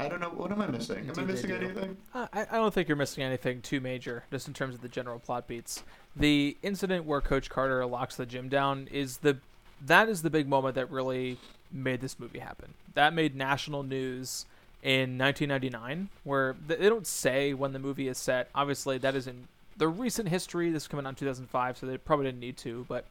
[0.00, 0.30] I don't know.
[0.30, 1.08] What am I missing?
[1.08, 1.56] Am I missing do.
[1.56, 1.96] anything?
[2.12, 4.88] Uh, I, I don't think you're missing anything too major, just in terms of the
[4.88, 5.84] general plot beats.
[6.16, 9.38] The incident where Coach Carter locks the gym down is the
[9.86, 11.38] that is the big moment that really
[11.70, 12.74] made this movie happen.
[12.94, 14.46] That made national news
[14.82, 18.48] in 1999, where they don't say when the movie is set.
[18.54, 20.70] Obviously, that is in the recent history.
[20.70, 23.04] This is coming out in 2005, so they probably didn't need to, but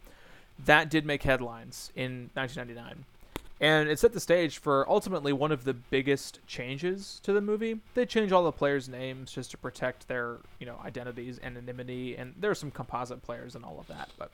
[0.66, 3.06] that did make headlines in 1999.
[3.60, 7.80] And it set the stage for ultimately one of the biggest changes to the movie.
[7.94, 12.34] They change all the players' names just to protect their, you know, identities, anonymity, and
[12.38, 14.10] there are some composite players and all of that.
[14.18, 14.32] But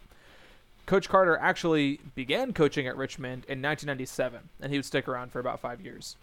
[0.88, 5.40] Coach Carter actually began coaching at Richmond in 1997, and he would stick around for
[5.40, 6.16] about five years.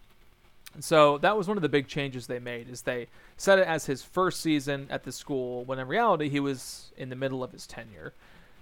[0.76, 3.08] And so that was one of the big changes they made is they
[3.38, 7.08] set it as his first season at the school when in reality he was in
[7.08, 8.12] the middle of his tenure.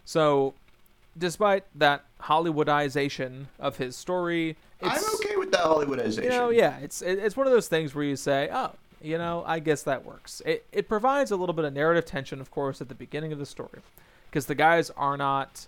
[0.05, 0.55] So
[1.19, 6.23] despite that Hollywoodization of his story, I'm okay with that Hollywoodization.
[6.23, 8.71] You know, yeah, it's it, it's one of those things where you say, oh,
[9.03, 10.41] you know, I guess that works.
[10.47, 13.41] It it provides a little bit of narrative tension, of course, at the beginning of
[13.41, 13.81] the story,
[14.31, 15.67] because the guys are not.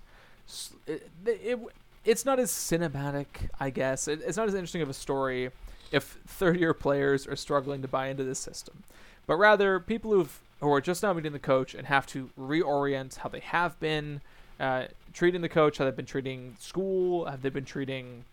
[0.87, 1.59] It, it,
[2.05, 3.27] it's not as cinematic,
[3.59, 4.07] I guess.
[4.07, 5.51] It, it's not as interesting of a story
[5.93, 8.83] if third year players are struggling to buy into this system,
[9.27, 13.17] but rather people who've who are just now meeting the coach and have to reorient
[13.17, 14.21] how they have been
[14.59, 18.25] uh, treating the coach, how they've been treating school, have they been treating,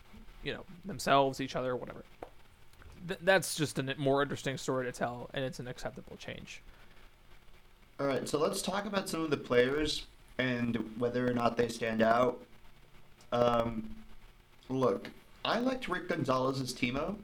[0.44, 2.04] you know, themselves, each other, whatever.
[3.08, 6.62] Th- that's just a more interesting story to tell, and it's an acceptable change.
[8.00, 10.06] All right, so let's talk about some of the players
[10.38, 12.40] and whether or not they stand out.
[13.32, 13.94] Um,
[14.70, 15.10] look,
[15.44, 17.16] I liked Rick Gonzalez as Timo.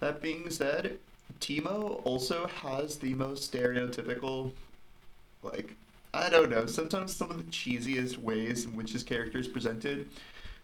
[0.00, 0.98] That being said,
[1.40, 4.52] Timo also has the most stereotypical,
[5.42, 5.74] like,
[6.14, 10.08] I don't know, sometimes some of the cheesiest ways in which his character is presented.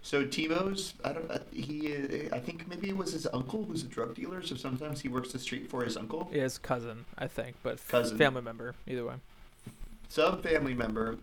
[0.02, 4.14] So Timo's, I don't, he, I think maybe it was his uncle who's a drug
[4.14, 4.42] dealer.
[4.42, 6.28] So sometimes he works the street for his uncle.
[6.32, 9.14] Yeah, his cousin, I think, but cousin, family member, either way.
[10.10, 11.16] Some family member,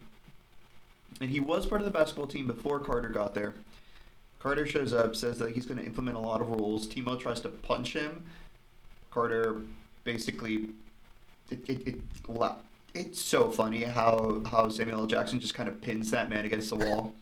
[1.20, 3.54] and he was part of the basketball team before Carter got there.
[4.42, 6.88] Carter shows up, says that he's going to implement a lot of rules.
[6.88, 8.24] Timo tries to punch him.
[9.12, 9.62] Carter
[10.04, 10.70] basically,
[11.52, 12.02] it, it, it
[12.94, 15.06] it's so funny how how Samuel L.
[15.06, 17.14] Jackson just kind of pins that man against the wall.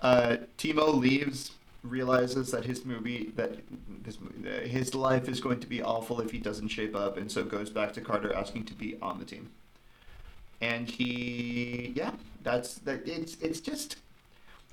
[0.00, 3.58] Uh, Timo leaves, realizes that his movie that
[4.20, 7.44] movie, his life is going to be awful if he doesn't shape up, and so
[7.44, 9.50] goes back to Carter asking to be on the team.
[10.62, 12.12] And he, yeah,
[12.42, 13.06] that's that.
[13.06, 13.96] It's it's just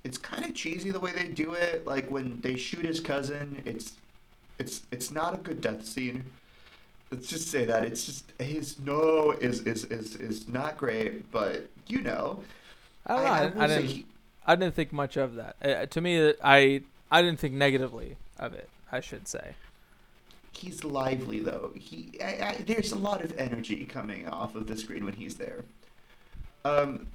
[0.03, 1.85] it's kind of cheesy the way they do it.
[1.85, 3.93] Like when they shoot his cousin, it's
[4.59, 6.25] it's it's not a good death scene.
[7.11, 11.67] Let's just say that it's just his no is is is is not great, but
[11.87, 12.43] you know,
[13.05, 14.05] I, I, I, I didn't he,
[14.45, 15.55] I didn't think much of that.
[15.61, 18.69] Uh, to me, I I didn't think negatively of it.
[18.91, 19.55] I should say.
[20.53, 21.71] He's lively though.
[21.75, 25.63] He I, there's a lot of energy coming off of the screen when he's there.
[26.65, 27.07] Um,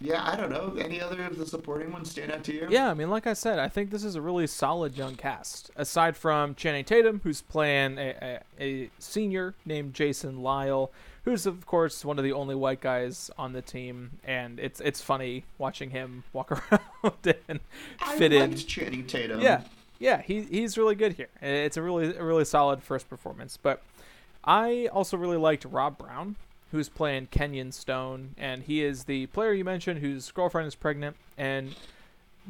[0.00, 0.76] yeah, I don't know.
[0.78, 2.66] Any other of the supporting ones stand out to you?
[2.68, 5.70] Yeah, I mean, like I said, I think this is a really solid young cast.
[5.74, 10.90] Aside from Channing Tatum, who's playing a, a, a senior named Jason Lyle,
[11.24, 15.00] who's of course one of the only white guys on the team, and it's it's
[15.00, 16.52] funny watching him walk
[17.04, 17.60] around and
[18.16, 18.54] fit I in.
[18.54, 19.40] Channing Tatum.
[19.40, 19.62] Yeah,
[19.98, 21.28] yeah, he he's really good here.
[21.40, 23.56] It's a really a really solid first performance.
[23.56, 23.82] But
[24.44, 26.36] I also really liked Rob Brown
[26.72, 31.16] who's playing Kenyon Stone, and he is the player you mentioned whose girlfriend is pregnant,
[31.38, 31.74] and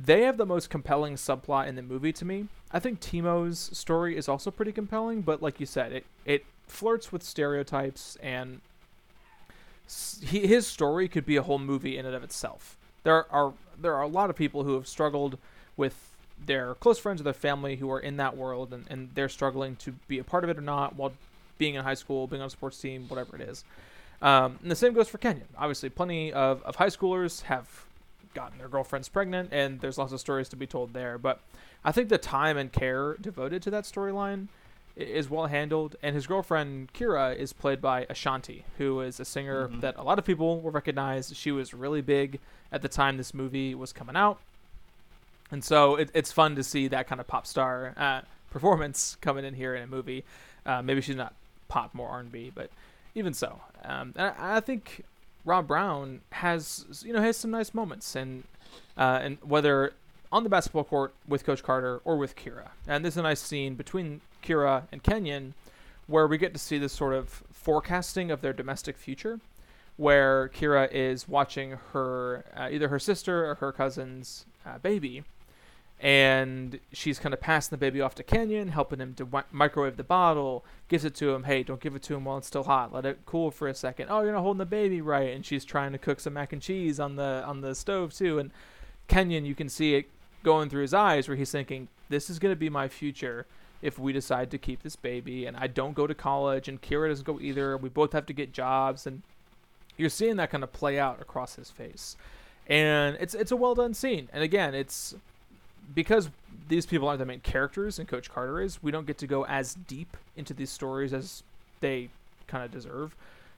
[0.03, 2.49] they have the most compelling subplot in the movie to me.
[2.73, 7.13] I think Timo's story is also pretty compelling, but like you said, it it flirts
[7.13, 8.61] with stereotypes, and
[10.21, 12.77] he, his story could be a whole movie in and of itself.
[13.05, 15.39] There are there are a lot of people who have struggled
[15.77, 15.95] with
[16.45, 19.77] their close friends or their family who are in that world, and, and they're struggling
[19.77, 21.13] to be a part of it or not while
[21.59, 23.65] being in high school, being on a sports team, whatever it is.
[24.23, 25.49] Um, and the same goes for Kenyon.
[25.59, 27.87] Obviously, plenty of, of high schoolers have
[28.35, 31.19] gotten their girlfriends pregnant, and there's lots of stories to be told there.
[31.19, 31.41] But
[31.85, 34.49] I think the time and care devoted to that storyline
[34.97, 35.97] is well handled.
[36.03, 39.81] And his girlfriend, Kira, is played by Ashanti, who is a singer mm-hmm.
[39.81, 41.33] that a lot of people will recognize.
[41.37, 42.41] She was really big
[42.73, 44.41] at the time this movie was coming out.
[45.51, 49.45] And so it, it's fun to see that kind of pop star uh, performance coming
[49.45, 50.25] in here in a movie.
[50.65, 51.35] Uh, maybe she's not
[51.69, 52.71] pop, more R&B, but
[53.17, 55.05] even so, um, I, I, think
[55.45, 58.45] Rob Brown has you know has some nice moments, and
[58.97, 59.95] uh, and whether
[60.31, 63.75] on the basketball court with Coach Carter or with Kira, and there's a nice scene
[63.75, 65.55] between Kira and Kenyon
[66.07, 69.41] where we get to see this sort of forecasting of their domestic future,
[69.97, 75.25] where Kira is watching her uh, either her sister or her cousin's uh, baby
[76.01, 79.97] and she's kind of passing the baby off to Kenyon, helping him to wi- microwave
[79.97, 81.45] the bottle, gives it to him.
[81.45, 82.93] Hey, don't give it to him while it's still hot.
[82.93, 84.09] Let it cool for a second.
[84.11, 86.61] Oh, you're not holding the baby right, and she's trying to cook some mac and
[86.61, 88.39] cheese on the on the stove too.
[88.39, 88.51] And
[89.09, 90.07] Kenyon, you can see it
[90.43, 93.47] going through his eyes where he's thinking, this is going to be my future
[93.83, 97.09] if we decide to keep this baby and I don't go to college and Kira
[97.09, 97.77] doesn't go either.
[97.77, 99.23] We both have to get jobs and
[99.97, 102.17] you're seeing that kind of play out across his face.
[102.67, 104.29] And it's it's a well done scene.
[104.33, 105.15] And again, it's
[105.95, 106.31] because
[106.69, 109.45] these people aren't the main characters and Coach Carter is, we don't get to go
[109.47, 111.43] as deep into these stories as
[111.81, 112.09] they
[112.47, 113.15] kind of deserve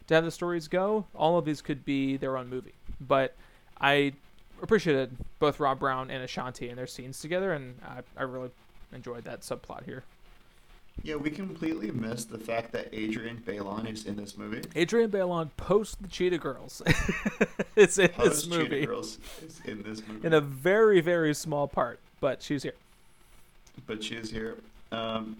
[0.08, 1.06] to have the stories go.
[1.14, 2.74] All of these could be their own movie.
[3.00, 3.34] But
[3.80, 4.12] I
[4.62, 8.50] appreciated both Rob Brown and Ashanti and their scenes together, and I, I really
[8.92, 10.02] enjoyed that subplot here.
[11.04, 14.62] Yeah, we completely missed the fact that Adrienne Bailon is in this movie.
[14.76, 16.82] Adrienne Bailon post the Cheetah Girls.
[17.76, 20.26] it's in Post this Cheetah movie Girls is in this movie.
[20.26, 22.74] in a very very small part, but she's here.
[23.86, 24.56] but she here.
[24.92, 25.36] Um,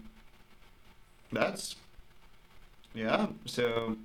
[1.31, 1.75] that's
[2.93, 3.27] yeah.
[3.45, 3.95] So,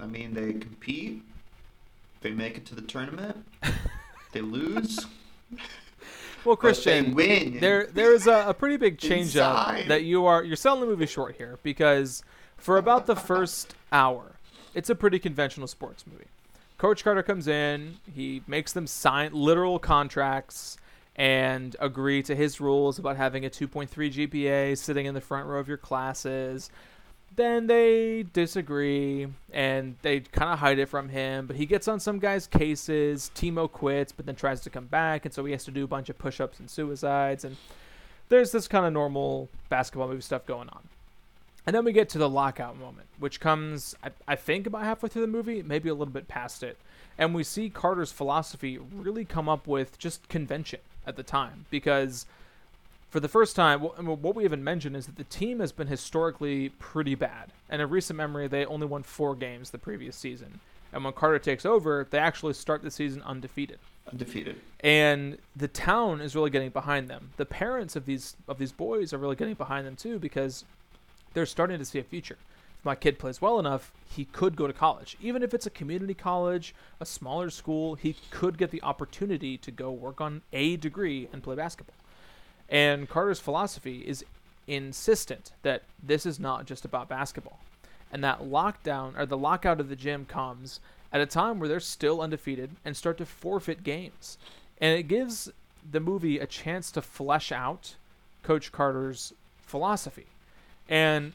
[0.00, 1.22] I mean, they compete.
[2.20, 3.44] They make it to the tournament.
[4.32, 5.06] they lose.
[6.44, 7.58] Well, Christian, win.
[7.60, 10.86] there there is a, a pretty big change up that you are you're selling the
[10.86, 12.22] movie short here because
[12.56, 14.32] for about the first hour,
[14.74, 16.24] it's a pretty conventional sports movie.
[16.76, 20.76] Coach Carter comes in, he makes them sign literal contracts
[21.18, 25.58] and agree to his rules about having a 2.3 GPA, sitting in the front row
[25.58, 26.70] of your classes.
[27.34, 31.98] Then they disagree and they kind of hide it from him, but he gets on
[31.98, 33.32] some guy's cases.
[33.34, 35.88] Timo quits, but then tries to come back, and so he has to do a
[35.88, 37.44] bunch of push ups and suicides.
[37.44, 37.56] And
[38.28, 40.88] there's this kind of normal basketball movie stuff going on.
[41.66, 45.08] And then we get to the lockout moment, which comes, I, I think, about halfway
[45.08, 46.78] through the movie, maybe a little bit past it.
[47.18, 51.64] And we see Carter's philosophy really come up with just convention at the time.
[51.70, 52.26] Because
[53.10, 55.60] for the first time, wh- I mean, what we haven't mentioned is that the team
[55.60, 57.50] has been historically pretty bad.
[57.70, 60.60] And in recent memory, they only won four games the previous season.
[60.92, 63.78] And when Carter takes over, they actually start the season undefeated
[64.10, 64.56] undefeated.
[64.80, 67.30] and the town is really getting behind them.
[67.36, 70.64] The parents of these of these boys are really getting behind them too because
[71.34, 72.38] they're starting to see a future.
[72.78, 75.16] If my kid plays well enough, he could go to college.
[75.20, 79.70] Even if it's a community college, a smaller school, he could get the opportunity to
[79.70, 81.96] go work on a degree and play basketball.
[82.68, 84.24] And Carter's philosophy is
[84.66, 87.58] insistent that this is not just about basketball.
[88.12, 90.80] And that lockdown or the lockout of the gym comes
[91.12, 94.38] at a time where they're still undefeated and start to forfeit games.
[94.80, 95.50] And it gives
[95.90, 97.96] the movie a chance to flesh out
[98.42, 100.26] Coach Carter's philosophy.
[100.88, 101.32] And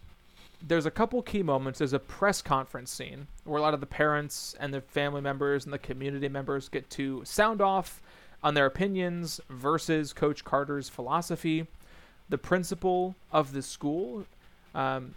[0.66, 1.80] there's a couple key moments.
[1.80, 5.66] There's a press conference scene where a lot of the parents and the family members
[5.66, 8.02] and the community members get to sound off
[8.42, 11.68] on their opinions versus Coach Carter's philosophy.
[12.30, 14.26] The principal of the school,
[14.74, 15.16] um,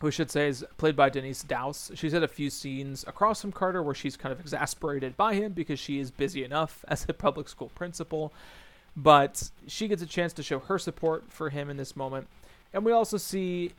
[0.00, 1.90] who should say is played by Denise Dowse.
[1.94, 5.52] She's had a few scenes across from Carter where she's kind of exasperated by him
[5.52, 8.32] because she is busy enough as a public school principal.
[8.94, 12.28] But she gets a chance to show her support for him in this moment.
[12.74, 13.72] And we also see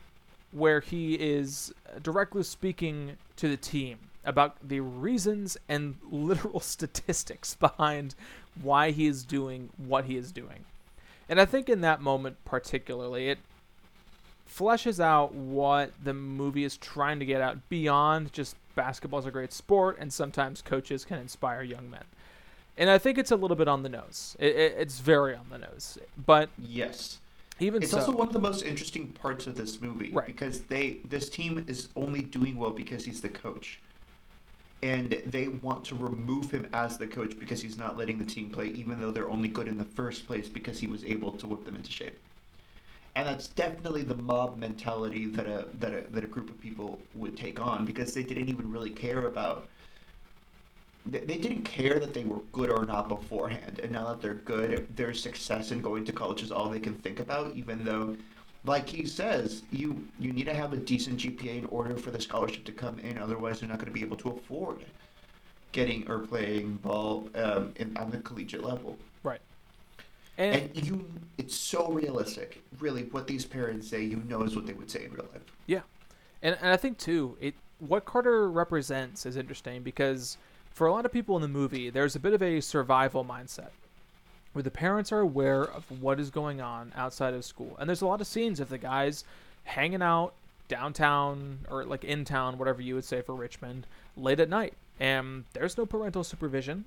[0.52, 8.16] where he is directly speaking to the team about the reasons and literal statistics behind
[8.62, 10.66] why he is doing what he is doing.
[11.28, 13.38] And I think in that moment particularly, it
[14.50, 19.32] fleshes out what the movie is trying to get out beyond just basketball is a
[19.32, 22.04] great sport and sometimes coaches can inspire young men.
[22.78, 24.38] And I think it's a little bit on the nose.
[24.39, 25.97] It, it, it's very on the nose.
[26.18, 27.20] But Yes.
[27.60, 30.26] Even It's so, also one of the most interesting parts of this movie Right.
[30.28, 33.80] because they this team is only doing well because he's the coach.
[34.82, 38.49] And they want to remove him as the coach because he's not letting the team
[38.49, 41.47] play, even though they're only good in the first place because he was able to
[41.47, 42.18] whip them into shape.
[43.16, 46.99] And that's definitely the mob mentality that a that a that a group of people
[47.16, 49.68] would take on because they didn't even really care about
[51.06, 54.36] they, they didn't care that they were good or not beforehand and now that they're
[54.36, 58.16] good their success in going to college is all they can think about even though
[58.66, 62.20] like he says you you need to have a decent gpa in order for the
[62.20, 64.84] scholarship to come in otherwise you're not going to be able to afford
[65.72, 68.97] getting or playing ball um, in, on the collegiate level.
[69.24, 69.41] Right.
[70.38, 71.06] And, and you
[71.38, 75.04] it's so realistic really what these parents say you know is what they would say
[75.04, 75.41] in real life.
[75.68, 75.82] Yeah,
[76.41, 80.38] and and I think too, it what Carter represents is interesting because
[80.72, 83.70] for a lot of people in the movie, there's a bit of a survival mindset
[84.54, 88.02] where the parents are aware of what is going on outside of school, and there's
[88.02, 89.24] a lot of scenes of the guys
[89.64, 90.34] hanging out
[90.70, 94.74] downtown or like in town, whatever you would say for Richmond, late at night.
[95.02, 96.86] And there's no parental supervision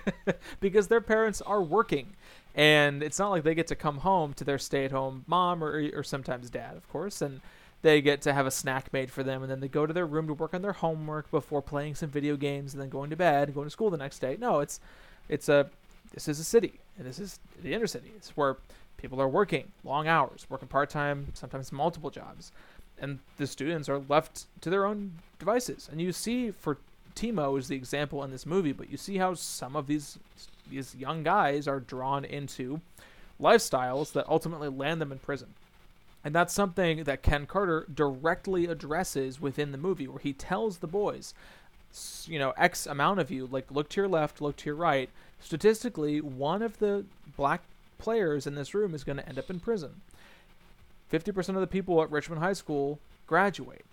[0.60, 2.14] because their parents are working.
[2.54, 5.62] And it's not like they get to come home to their stay at home mom
[5.62, 7.22] or, or sometimes dad, of course.
[7.22, 7.40] And
[7.84, 10.06] they get to have a snack made for them and then they go to their
[10.06, 13.16] room to work on their homework before playing some video games and then going to
[13.16, 14.38] bed and going to school the next day.
[14.40, 14.80] No, it's
[15.28, 15.68] it's a
[16.14, 18.10] this is a city and this is the inner city.
[18.16, 18.56] It's where
[18.96, 22.52] people are working long hours, working part time, sometimes multiple jobs,
[22.98, 25.86] and the students are left to their own devices.
[25.92, 26.78] And you see, for
[27.14, 30.18] Timo is the example in this movie, but you see how some of these
[30.70, 32.80] these young guys are drawn into
[33.38, 35.48] lifestyles that ultimately land them in prison.
[36.24, 40.86] And that's something that Ken Carter directly addresses within the movie, where he tells the
[40.86, 41.34] boys,
[42.24, 45.10] you know, X amount of you, like, look to your left, look to your right.
[45.40, 47.04] Statistically, one of the
[47.36, 47.60] black
[47.98, 50.00] players in this room is going to end up in prison.
[51.12, 53.84] 50% of the people at Richmond High School graduate.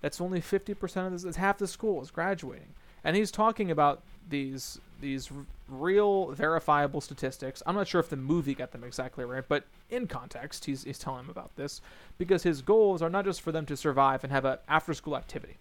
[0.00, 2.68] That's only 50% of this, that's half the school is graduating.
[3.02, 5.30] And he's talking about these these
[5.68, 7.62] real verifiable statistics.
[7.66, 10.98] I'm not sure if the movie got them exactly right, but in context, he's, he's
[10.98, 11.80] telling him about this
[12.18, 15.16] because his goals are not just for them to survive and have an after school
[15.16, 15.56] activity.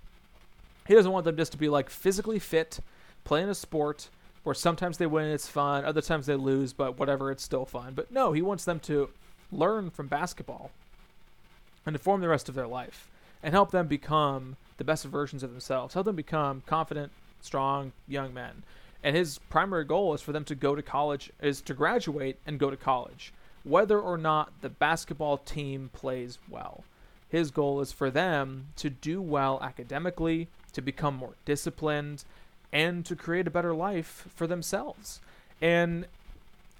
[0.87, 2.79] He doesn't want them just to be like physically fit,
[3.23, 4.09] playing a sport
[4.43, 7.93] where sometimes they win, it's fun, other times they lose, but whatever, it's still fun.
[7.95, 9.09] But no, he wants them to
[9.51, 10.69] learn from basketball
[11.85, 13.09] and to form the rest of their life
[13.41, 17.11] and help them become the best versions of themselves, help them become confident,
[17.41, 18.63] strong young men
[19.05, 22.59] and his primary goal is for them to go to college is to graduate and
[22.59, 23.31] go to college
[23.63, 26.83] whether or not the basketball team plays well.
[27.29, 32.23] His goal is for them to do well academically to become more disciplined
[32.71, 35.19] and to create a better life for themselves.
[35.61, 36.05] And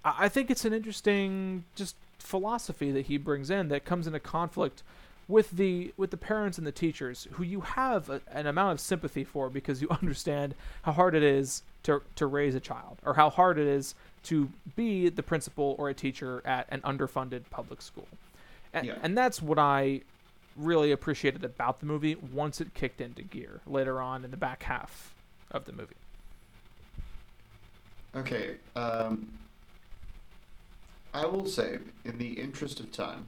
[0.07, 4.83] i think it's an interesting just philosophy that he brings in that comes into conflict
[5.27, 8.79] with the with the parents and the teachers who you have a, an amount of
[8.79, 13.15] sympathy for because you understand how hard it is to to raise a child or
[13.15, 17.81] how hard it is to be the principal or a teacher at an underfunded public
[17.81, 18.07] school.
[18.73, 18.95] And, yeah.
[19.03, 20.01] and that's what I
[20.57, 24.63] really appreciated about the movie once it kicked into gear later on in the back
[24.63, 25.13] half
[25.51, 25.95] of the movie.
[28.15, 29.29] Okay, um,
[31.13, 33.25] I will say, in the interest of time,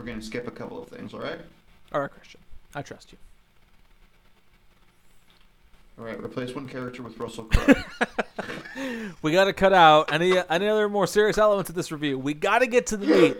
[0.00, 1.38] we're going to skip a couple of things, all right?
[1.92, 2.40] All right, Christian.
[2.74, 3.18] I trust you.
[5.98, 7.74] All right, replace one character with Russell Crowe.
[9.20, 12.18] we got to cut out any any other more serious elements of this review.
[12.18, 13.36] We got to get to the meat.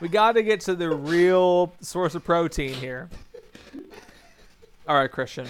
[0.00, 3.08] We got to get to the real source of protein here.
[4.86, 5.48] All right, Christian.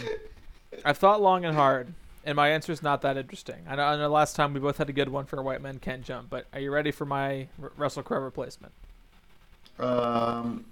[0.83, 1.89] I've thought long and hard,
[2.25, 3.57] and my answer is not that interesting.
[3.69, 5.79] I know, I know last time we both had a good one for White Men
[5.81, 8.73] Can't Jump, but are you ready for my R- Russell Crowe replacement?
[9.79, 10.65] Um,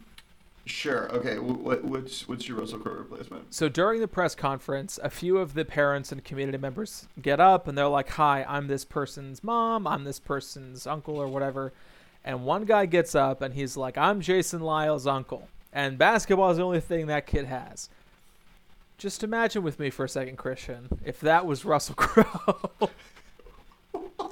[0.66, 1.10] sure.
[1.12, 1.38] Okay.
[1.38, 3.52] What, what's what's your Russell Crowe replacement?
[3.52, 7.68] So during the press conference, a few of the parents and community members get up
[7.68, 9.86] and they're like, "Hi, I'm this person's mom.
[9.86, 11.72] I'm this person's uncle or whatever."
[12.24, 16.58] And one guy gets up and he's like, "I'm Jason Lyle's uncle." And basketball is
[16.58, 17.88] the only thing that kid has.
[18.98, 22.70] Just imagine with me for a second, Christian, if that was Russell Crowe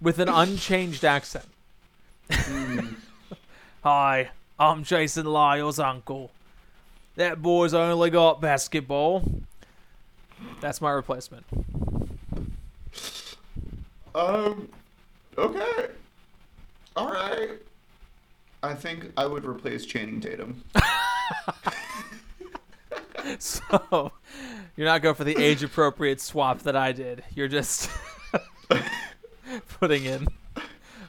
[0.00, 1.46] with an unchanged accent.
[2.28, 2.96] Mm.
[3.84, 6.30] Hi, I'm Jason Lyle's uncle.
[7.16, 9.30] That boy's only got basketball.
[10.62, 11.44] That's my replacement.
[14.14, 14.70] Um,
[15.36, 15.88] okay.
[16.96, 17.58] All right.
[18.62, 20.64] I think I would replace Channing Tatum.
[23.38, 24.12] so,
[24.78, 27.22] you're not going for the age appropriate swap that I did.
[27.34, 27.90] You're just
[29.78, 30.26] putting in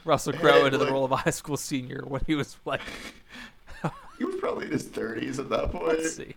[0.06, 2.80] Russell Crowe into the role of a high school senior when he was like.
[4.18, 5.98] he was probably in his 30s at that point.
[5.98, 6.34] Let's see.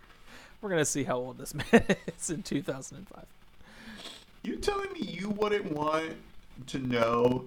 [0.61, 1.85] We're gonna see how old this man
[2.17, 3.25] is in 2005.
[4.43, 6.13] You telling me you wouldn't want
[6.67, 7.45] to know?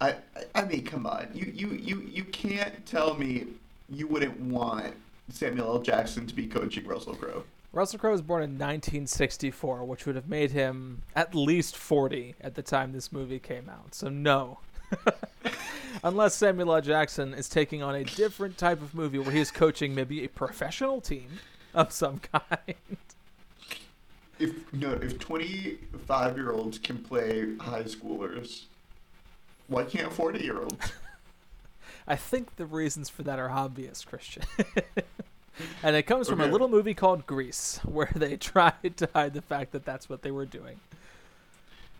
[0.00, 0.16] I
[0.54, 1.28] I mean, come on.
[1.34, 3.46] You you you you can't tell me
[3.88, 4.94] you wouldn't want
[5.30, 5.82] Samuel L.
[5.82, 7.44] Jackson to be coaching Russell Crowe.
[7.72, 12.56] Russell Crowe was born in 1964, which would have made him at least 40 at
[12.56, 13.94] the time this movie came out.
[13.94, 14.58] So no,
[16.04, 16.80] Unless Samuel L.
[16.80, 20.28] Jackson is taking on a different type of movie where he is coaching maybe a
[20.28, 21.40] professional team
[21.74, 22.76] of some kind.
[24.38, 28.64] If no, if twenty five year olds can play high schoolers,
[29.68, 30.92] why can't forty year olds?
[32.08, 34.42] I think the reasons for that are obvious, Christian.
[35.82, 36.48] and it comes from okay.
[36.48, 40.22] a little movie called Grease, where they tried to hide the fact that that's what
[40.22, 40.80] they were doing.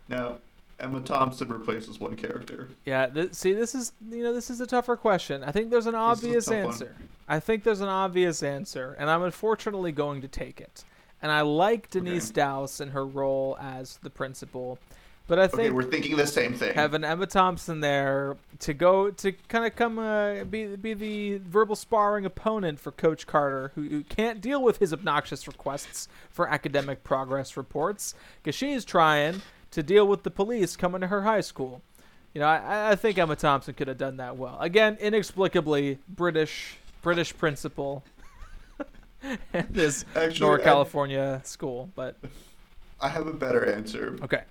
[0.09, 0.39] Now,
[0.81, 2.67] Emma Thompson replaces one character.
[2.85, 5.43] Yeah, th- see, this is you know this is a tougher question.
[5.43, 6.95] I think there's an obvious answer.
[6.97, 7.09] One.
[7.27, 10.83] I think there's an obvious answer, and I'm unfortunately going to take it.
[11.21, 12.41] And I like Denise okay.
[12.41, 14.79] Dowse in her role as the principal,
[15.27, 16.73] but I think okay, we're thinking the same thing.
[16.73, 21.75] Having Emma Thompson there to go to kind of come uh, be be the verbal
[21.75, 27.03] sparring opponent for Coach Carter, who, who can't deal with his obnoxious requests for academic
[27.03, 31.81] progress reports, because she's trying to deal with the police coming to her high school.
[32.33, 34.57] You know, I, I think Emma Thompson could have done that well.
[34.61, 38.03] Again, inexplicably British British principal
[39.53, 42.15] at this Actually, North I- California school, but
[43.01, 44.17] I have a better answer.
[44.23, 44.43] okay.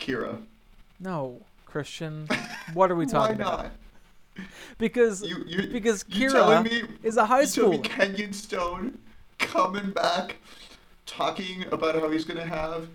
[0.00, 0.40] Kira.
[1.00, 2.28] No, Christian.
[2.74, 3.60] What are we talking Why not?
[3.60, 3.72] about?
[4.76, 7.78] Because You, you, because Kira me, is a high school.
[7.78, 8.98] Kenyon Stone
[9.38, 10.36] coming back,
[11.06, 12.88] talking about how he's gonna have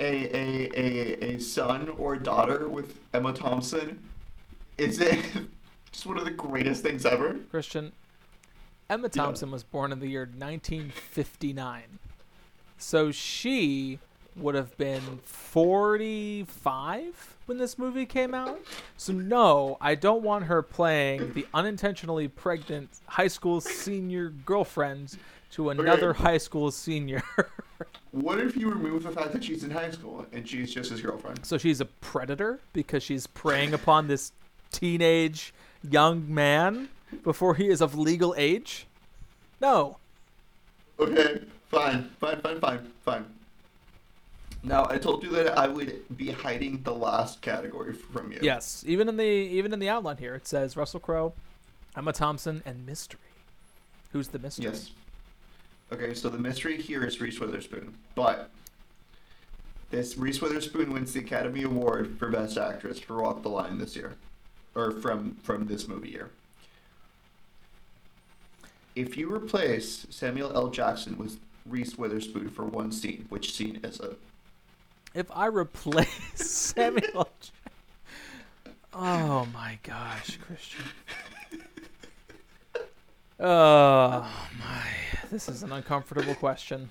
[0.00, 3.98] a a, a, a son or daughter with Emma Thompson.
[4.76, 5.18] Is it
[5.92, 7.36] just one of the greatest things ever?
[7.50, 7.92] Christian,
[8.88, 9.22] Emma Yeah.
[9.22, 11.98] Thompson was born in the year 1959.
[12.78, 13.98] So she
[14.36, 18.60] would have been 45 when this movie came out.
[18.96, 25.16] So no, I don't want her playing the unintentionally pregnant high school senior girlfriend
[25.52, 26.22] to another Okay.
[26.22, 27.22] high school senior.
[28.12, 31.00] What if you remove the fact that she's in high school and she's just his
[31.00, 31.44] girlfriend?
[31.44, 34.32] so she's a predator because she's preying upon this
[34.72, 35.52] teenage
[35.88, 36.88] young man
[37.22, 38.86] before he is of legal age?
[39.60, 39.98] No.
[40.98, 43.24] Okay, fine, fine, fine, fine, fine.
[44.62, 48.38] Now I told you that I would be hiding the last category from you.
[48.42, 51.32] Yes, even in the even in the outline here, it says Russell Crowe,
[51.96, 53.20] Emma Thompson, and mystery.
[54.12, 54.64] Who's the mystery?
[54.64, 54.90] Yes.
[55.90, 58.50] Okay, so the mystery here is Reese Witherspoon, but
[59.90, 63.96] this Reese Witherspoon wins the Academy Award for Best Actress for Walk the Line this
[63.96, 64.14] year,
[64.74, 66.30] or from from this movie year.
[68.94, 70.68] If you replace Samuel L.
[70.68, 74.18] Jackson with Reese Witherspoon for one scene, which scene is it?
[75.14, 77.30] If I replace Samuel,
[78.92, 80.84] oh my gosh, Christian.
[83.40, 84.28] Oh
[84.58, 84.82] my,
[85.30, 86.90] this is an uncomfortable question.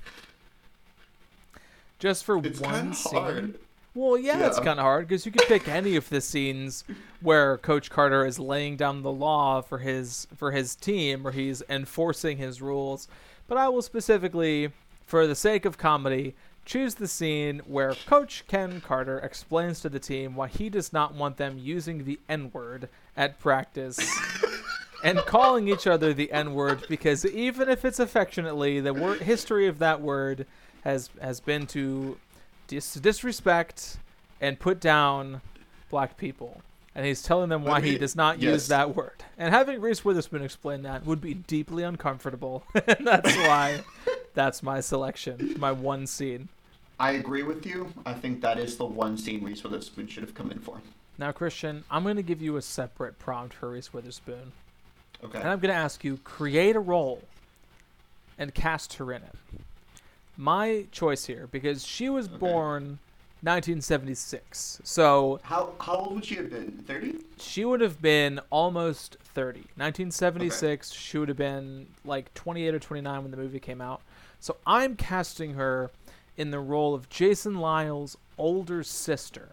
[2.00, 3.20] Just for It's one scene.
[3.20, 3.60] hard.
[3.96, 6.84] Well, yeah, it's kind of hard because you could pick any of the scenes
[7.20, 11.64] where Coach Carter is laying down the law for his for his team, or he's
[11.68, 13.08] enforcing his rules.
[13.48, 14.70] But I will specifically,
[15.08, 20.00] for the sake of comedy, choose the scene where Coach Ken Carter explains to the
[20.00, 23.98] team why he does not want them using the N word at practice.
[25.04, 29.68] And calling each other the N word because even if it's affectionately, the word history
[29.68, 30.46] of that word
[30.84, 32.18] has has been to
[32.68, 33.98] dis- disrespect
[34.42, 35.42] and put down
[35.90, 36.62] black people.
[36.96, 38.52] And he's telling them why he does not yes.
[38.54, 39.24] use that word.
[39.38, 42.64] And having Reese Witherspoon explain that would be deeply uncomfortable.
[42.88, 43.82] and that's why
[44.34, 46.50] that's my selection, my one scene.
[47.00, 47.94] I agree with you.
[48.06, 50.82] I think that is the one scene Reese Witherspoon should have come in for.
[51.20, 54.52] Now, Christian, I'm going to give you a separate prompt for Reese Witherspoon.
[55.24, 55.40] Okay.
[55.40, 57.24] And I'm going to ask you create a role
[58.38, 59.36] and cast her in it.
[60.38, 62.38] My choice here, because she was Okay.
[62.38, 63.00] born
[63.42, 64.82] 1976.
[64.84, 66.72] So How how old would she have been?
[66.86, 67.16] Thirty.
[67.40, 69.60] she would have been almost 30.
[69.76, 74.02] 1976, she would have been like 28 or 29 when the movie came out.
[74.40, 75.90] So I'm casting her
[76.36, 79.50] in the role of Jason Lyle's older sister.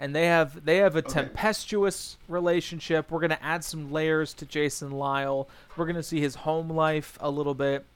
[0.00, 1.30] And they have they have a Okay.
[1.30, 3.12] tempestuous relationship.
[3.12, 5.48] We're going to add some layers to Jason Lyle.
[5.76, 7.86] We're going to see his home life a little bit.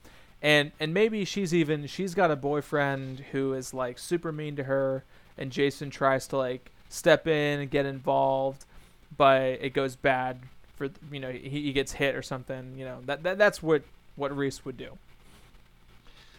[0.41, 4.65] And and maybe she's even she's got a boyfriend who is like super mean to
[4.65, 5.05] her
[5.37, 8.65] and Jason tries to like step in and get involved
[9.17, 10.39] but it goes bad
[10.75, 13.83] for you know he, he gets hit or something you know that, that that's what
[14.15, 14.97] what Reese would do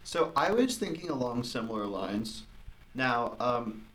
[0.04, 2.44] So I was thinking along similar lines.
[2.94, 3.86] Now, um,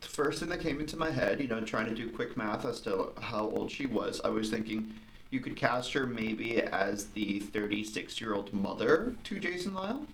[0.00, 2.64] the first thing that came into my head, you know, trying to do quick math
[2.64, 4.94] as to how old she was, I was thinking
[5.30, 10.06] you could cast her maybe as the 36 year old mother to Jason Lyle.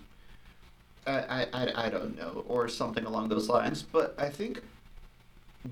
[1.07, 3.81] I, I, I, don't know, or something along those lines.
[3.81, 4.61] But I think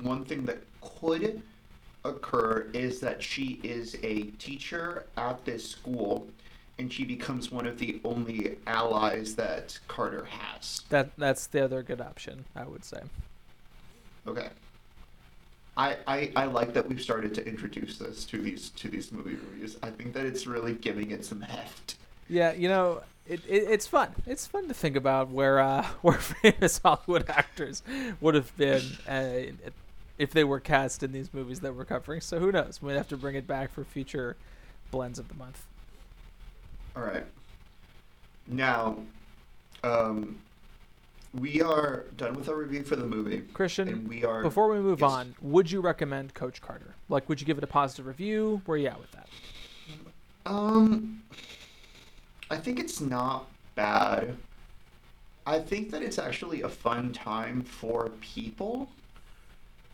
[0.01, 1.43] one thing that could
[2.05, 6.29] occur is that she is a teacher at this school
[6.79, 10.83] and she becomes one of the only allies that Carter has.
[10.89, 12.99] that that's the other good option I would say
[14.27, 14.49] Okay.
[15.77, 19.35] I, I, I like that we've started to introduce this to these to these movie
[19.35, 19.77] reviews.
[19.83, 21.97] I think that it's really giving it some heft.
[22.29, 26.19] yeah you know it, it it's fun it's fun to think about where uh where
[26.19, 27.83] famous Hollywood actors
[28.21, 29.53] would have been uh,
[30.19, 32.97] if they were cast in these movies that we're covering so who knows we might
[32.97, 34.37] have to bring it back for future
[34.91, 35.67] blends of the month
[36.97, 37.25] All right.
[38.47, 38.99] Now,
[39.83, 40.39] um,
[41.35, 44.79] we are done with our review for the movie, Christian and we are Before we
[44.79, 45.11] move Yes.
[45.11, 46.95] on, would you recommend Coach Carter?
[47.09, 48.63] Like, would you give it a positive review?
[48.67, 49.29] Where are you at with that?
[50.47, 51.23] Um,
[52.51, 54.37] I think it's not bad.
[55.47, 58.91] I think that it's actually a fun time for people.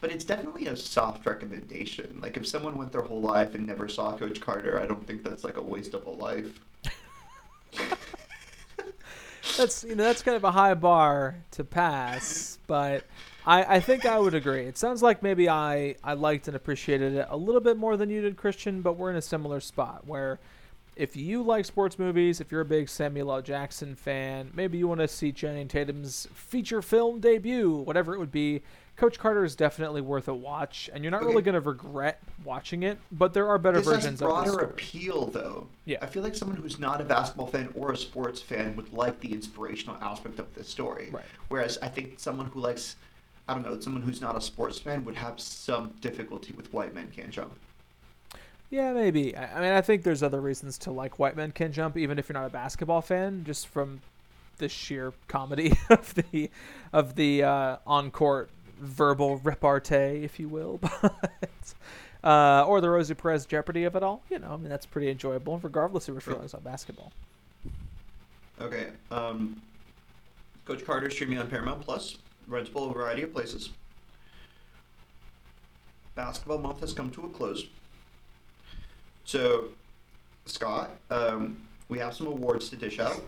[0.01, 2.18] But it's definitely a soft recommendation.
[2.22, 5.22] Like if someone went their whole life and never saw Coach Carter, I don't think
[5.22, 6.59] that's like a waste of a life.
[9.61, 13.05] That's you know that's kind of a high bar to pass, but
[13.47, 14.63] I, I think I would agree.
[14.63, 18.11] It sounds like maybe I, I liked and appreciated it a little bit more than
[18.11, 20.41] you did, Christian, but we're in a similar spot where
[20.97, 23.43] if you like sports movies, if you're a big Samuel L.
[23.43, 28.33] Jackson fan, maybe you want to see Channing Tatum's feature film debut, whatever it would
[28.33, 28.63] be,
[29.01, 31.30] Coach Carter is definitely worth a watch, and you're not okay.
[31.30, 32.98] really going to regret watching it.
[33.11, 34.20] But there are better this versions.
[34.20, 35.68] Has broader appeal, though.
[35.86, 38.92] Yeah, I feel like someone who's not a basketball fan or a sports fan would
[38.92, 41.09] like the inspirational aspect of this story.
[41.12, 41.24] Right.
[41.48, 42.96] Whereas I think someone who likes,
[43.48, 46.94] I don't know, someone who's not a sports fan would have some difficulty with White
[46.94, 47.55] Men Can't Jump.
[48.68, 49.34] Yeah, maybe.
[49.34, 52.28] I mean, I think there's other reasons to like White Men Can't Jump, even if
[52.28, 54.03] you're not a basketball fan, just from
[54.59, 56.51] the sheer comedy of the
[56.92, 58.51] of the uh, on court
[58.81, 61.74] verbal repartee, if you will, but
[62.24, 64.22] uh, or the Rosie Perez Jeopardy of it all.
[64.31, 67.12] You know, I mean that's pretty enjoyable, regardless of your feelings on basketball.
[68.61, 69.61] Okay, um,
[70.64, 72.18] Coach Carter streaming on Paramount Plus,
[72.49, 73.70] rentable a variety of places.
[76.14, 77.66] Basketball month has come to a close.
[79.24, 79.68] So,
[80.45, 83.22] Scott, um, we have some awards to dish out.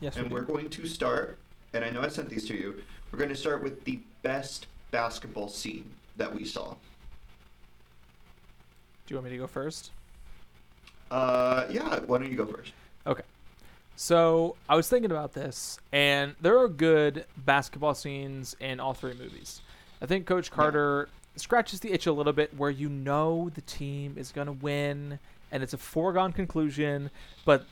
[0.00, 1.38] Yes, and we we're going to start.
[1.72, 2.82] And I know I sent these to you.
[3.14, 6.74] We're going to start with the best basketball scene that we saw.
[9.06, 9.92] Do you want me to go first?
[11.12, 12.00] Uh, yeah.
[12.00, 12.72] Why don't you go first?
[13.06, 13.22] Okay.
[13.94, 19.14] So I was thinking about this, and there are good basketball scenes in all three
[19.14, 19.60] movies.
[20.02, 21.40] I think Coach Carter yeah.
[21.40, 25.20] scratches the itch a little bit, where you know the team is going to win,
[25.52, 27.12] and it's a foregone conclusion,
[27.44, 27.64] but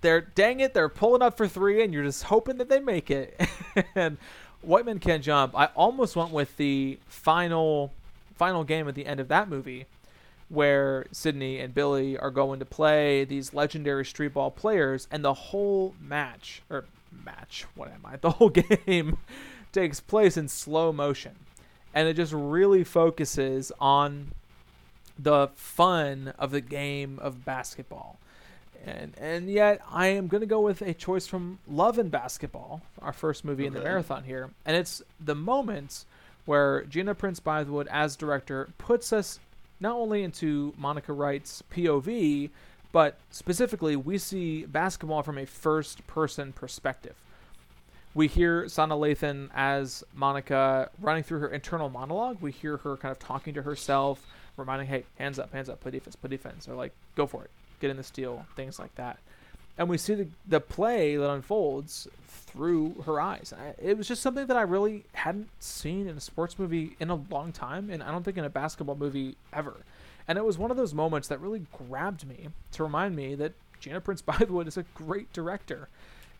[0.00, 3.10] they're dang it, they're pulling up for three, and you're just hoping that they make
[3.10, 3.40] it.
[3.94, 4.18] and
[4.62, 5.56] White Men Can't Jump.
[5.56, 7.92] I almost went with the final
[8.36, 9.86] final game at the end of that movie,
[10.48, 15.34] where Sydney and Billy are going to play these legendary street ball players, and the
[15.34, 16.84] whole match or
[17.24, 18.16] match, what am I?
[18.20, 19.18] The whole game
[19.72, 21.34] takes place in slow motion,
[21.92, 24.32] and it just really focuses on
[25.18, 28.18] the fun of the game of basketball
[28.84, 32.82] and and yet I am going to go with a choice from Love and Basketball,
[33.00, 33.68] our first movie okay.
[33.68, 36.06] in the marathon here, and it's the moments
[36.44, 39.38] where Gina Prince Bythewood as director puts us
[39.80, 42.50] not only into Monica Wright's POV,
[42.90, 47.14] but specifically we see basketball from a first person perspective.
[48.14, 52.38] We hear Sanaa Lathan as Monica running through her internal monologue.
[52.40, 54.26] We hear her kind of talking to herself,
[54.56, 57.50] reminding, "Hey, hands up, hands up, play defense, play defense," or like, "Go for it."
[57.80, 59.18] Get in the steal, things like that.
[59.76, 63.52] And we see the, the play that unfolds through her eyes.
[63.80, 67.14] it was just something that I really hadn't seen in a sports movie in a
[67.14, 69.74] long time, and I don't think in a basketball movie ever.
[70.26, 73.52] And it was one of those moments that really grabbed me to remind me that
[73.80, 75.88] Gina Prince Bythewood is a great director.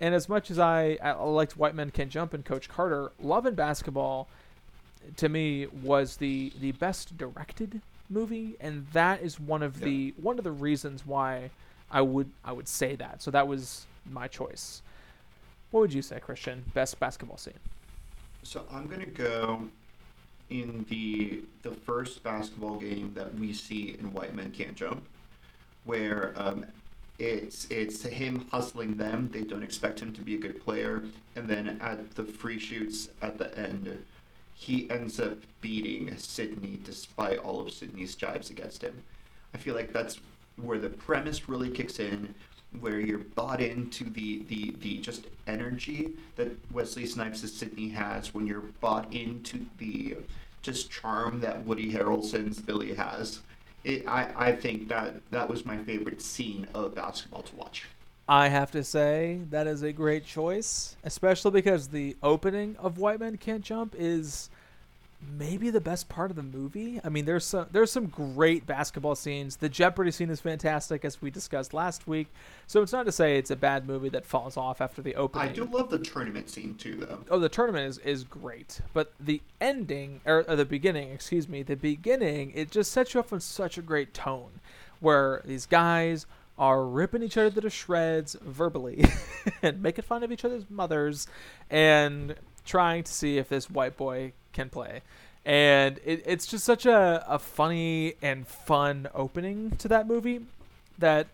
[0.01, 3.47] And as much as I, I liked White Men Can't Jump and Coach Carter, Love
[3.47, 4.29] and Basketball
[5.17, 7.81] to me was the the best directed
[8.11, 9.85] movie, and that is one of yeah.
[9.85, 11.51] the one of the reasons why
[11.91, 13.23] I would I would say that.
[13.23, 14.83] So that was my choice.
[15.71, 16.65] What would you say, Christian?
[16.75, 17.55] Best basketball scene?
[18.43, 19.69] So I'm gonna go
[20.51, 25.05] in the the first basketball game that we see in White Men Can't Jump,
[25.85, 26.65] where um,
[27.19, 29.29] it's it's him hustling them.
[29.33, 31.03] They don't expect him to be a good player,
[31.37, 34.03] and then at the free shoots at the end,
[34.59, 39.03] he ends up beating Sydney despite all of Sydney's jibes against him.
[39.55, 40.19] I feel like that's
[40.57, 42.35] where the premise really kicks in,
[42.81, 48.35] where you're bought into the, the, the just energy that Wesley Snipes' as Sydney has
[48.35, 50.17] when you're bought into the
[50.61, 53.41] just charm that Woody Harrelson's Billy has.
[53.85, 57.85] It, I, I think that that was my favorite scene of basketball to watch.
[58.29, 63.21] I have to say that is a great choice, especially because the opening of White
[63.21, 64.51] Men Can't Jump is
[65.37, 67.01] maybe the best part of the movie.
[67.03, 69.57] I mean, there's some there's some great basketball scenes.
[69.57, 72.29] The Jeopardy scene is fantastic, as we discussed last week.
[72.67, 75.49] So it's not to say it's a bad movie that falls off after the opening.
[75.49, 77.25] I do love the tournament scene too, though.
[77.31, 81.63] Oh, the tournament is is great, but the ending or, or the beginning, excuse me,
[81.63, 84.61] the beginning, it just sets you off on such a great tone,
[85.01, 86.27] where these guys
[86.59, 89.05] are ripping each other to shreds verbally
[89.63, 91.27] and making fun of each other's mothers
[91.71, 92.35] and
[92.65, 95.03] trying to see if this white boy can play.
[95.45, 100.41] And it, it's just such a, a funny and fun opening to that movie
[100.99, 101.29] that,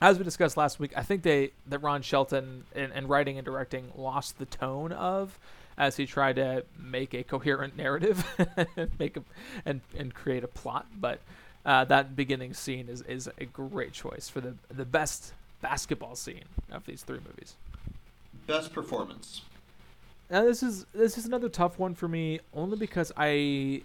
[0.00, 3.92] as we discussed last week, I think they that Ron Shelton in writing and directing
[3.96, 5.38] lost the tone of
[5.76, 8.24] as he tried to make a coherent narrative
[8.76, 9.22] and make a,
[9.64, 10.86] and and create a plot.
[10.98, 11.20] But
[11.64, 16.44] uh, that beginning scene is is a great choice for the the best basketball scene
[16.70, 17.56] of these three movies.
[18.46, 19.42] Best performance.
[20.30, 23.82] Now this is this is another tough one for me, only because I.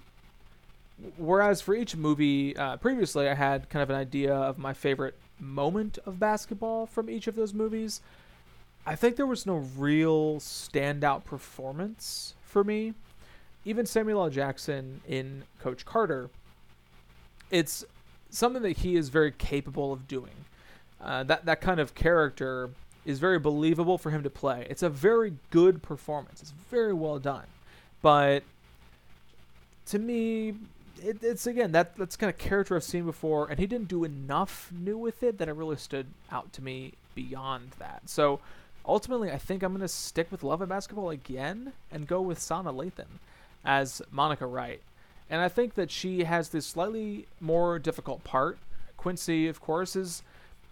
[1.18, 5.14] Whereas for each movie uh, previously, I had kind of an idea of my favorite
[5.40, 8.02] moment of basketball from each of those movies.
[8.84, 12.94] I think there was no real standout performance for me.
[13.66, 14.30] Even Samuel L.
[14.30, 16.30] Jackson in Coach Carter,
[17.52, 17.86] it's
[18.30, 20.46] something that he is very capable of doing.
[21.02, 22.70] Uh, that that kind of character
[23.06, 24.66] is very believable for him to play.
[24.70, 26.42] It's a very good performance.
[26.42, 27.46] It's very well done,
[28.02, 28.44] but
[29.88, 30.56] to me,
[31.02, 34.04] it, it's again that that's kind of character I've seen before, and he didn't do
[34.04, 38.02] enough new with it that it really stood out to me beyond that.
[38.06, 38.40] So
[38.86, 42.40] ultimately, I think I'm going to stick with Love and Basketball again and go with
[42.40, 43.20] Sanaa Lathan
[43.64, 44.82] as Monica Wright.
[45.30, 48.58] And I think that she has this slightly more difficult part.
[48.96, 50.24] Quincy, of course, is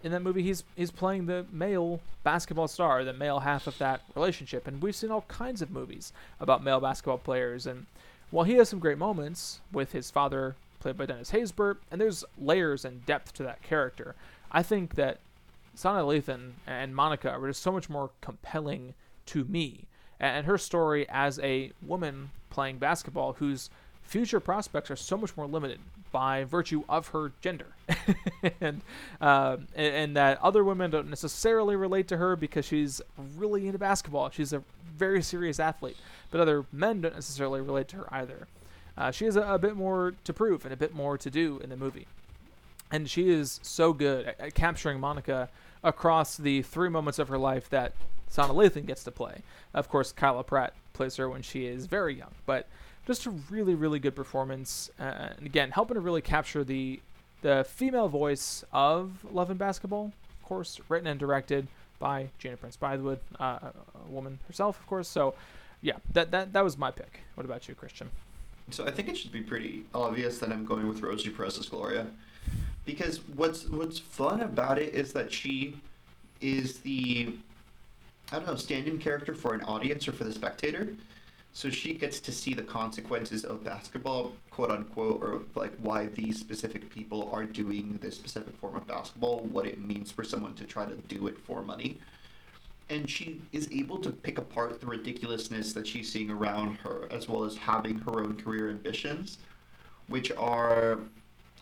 [0.02, 0.42] in that movie.
[0.42, 4.66] He's he's playing the male basketball star, the male half of that relationship.
[4.66, 7.66] And we've seen all kinds of movies about male basketball players.
[7.66, 7.86] And
[8.30, 12.24] while he has some great moments with his father, played by Dennis Haysbert, and there's
[12.38, 14.14] layers and depth to that character,
[14.50, 15.18] I think that
[15.76, 18.94] Sanaa Lathan and Monica were just so much more compelling
[19.26, 19.84] to me.
[20.18, 23.68] And her story as a woman playing basketball whose
[24.06, 25.80] future prospects are so much more limited
[26.12, 27.66] by virtue of her gender,
[28.60, 28.80] and,
[29.20, 33.02] uh, and, that other women don't necessarily relate to her because she's
[33.36, 34.30] really into basketball.
[34.30, 34.62] She's a
[34.96, 35.96] very serious athlete,
[36.30, 38.46] but other men don't necessarily relate to her either.
[38.96, 41.60] Uh, she has a, a, bit more to prove and a bit more to do
[41.62, 42.06] in the movie,
[42.90, 45.50] and she is so good at, at capturing Monica
[45.84, 47.92] across the three moments of her life that
[48.30, 49.42] Sanaa Lathan gets to play.
[49.74, 52.66] Of course, Kyla Pratt plays her when she is very young, but
[53.06, 54.90] just a really, really good performance.
[54.98, 57.00] Uh, and again, helping to really capture the
[57.42, 60.12] the female voice of Love and Basketball.
[60.40, 63.72] Of course, written and directed by Gina Prince Bythewood, uh, a
[64.10, 65.08] woman herself, of course.
[65.08, 65.34] So,
[65.82, 67.20] yeah, that, that that was my pick.
[67.34, 68.10] What about you, Christian?
[68.70, 72.06] So I think it should be pretty obvious that I'm going with Rosie Perez's Gloria,
[72.84, 75.76] because what's what's fun about it is that she
[76.40, 77.34] is the
[78.32, 80.88] I don't know stand-in character for an audience or for the spectator
[81.56, 86.38] so she gets to see the consequences of basketball, quote unquote, or like why these
[86.38, 90.64] specific people are doing this specific form of basketball, what it means for someone to
[90.64, 91.98] try to do it for money.
[92.90, 97.26] And she is able to pick apart the ridiculousness that she's seeing around her, as
[97.26, 99.38] well as having her own career ambitions,
[100.08, 100.98] which are,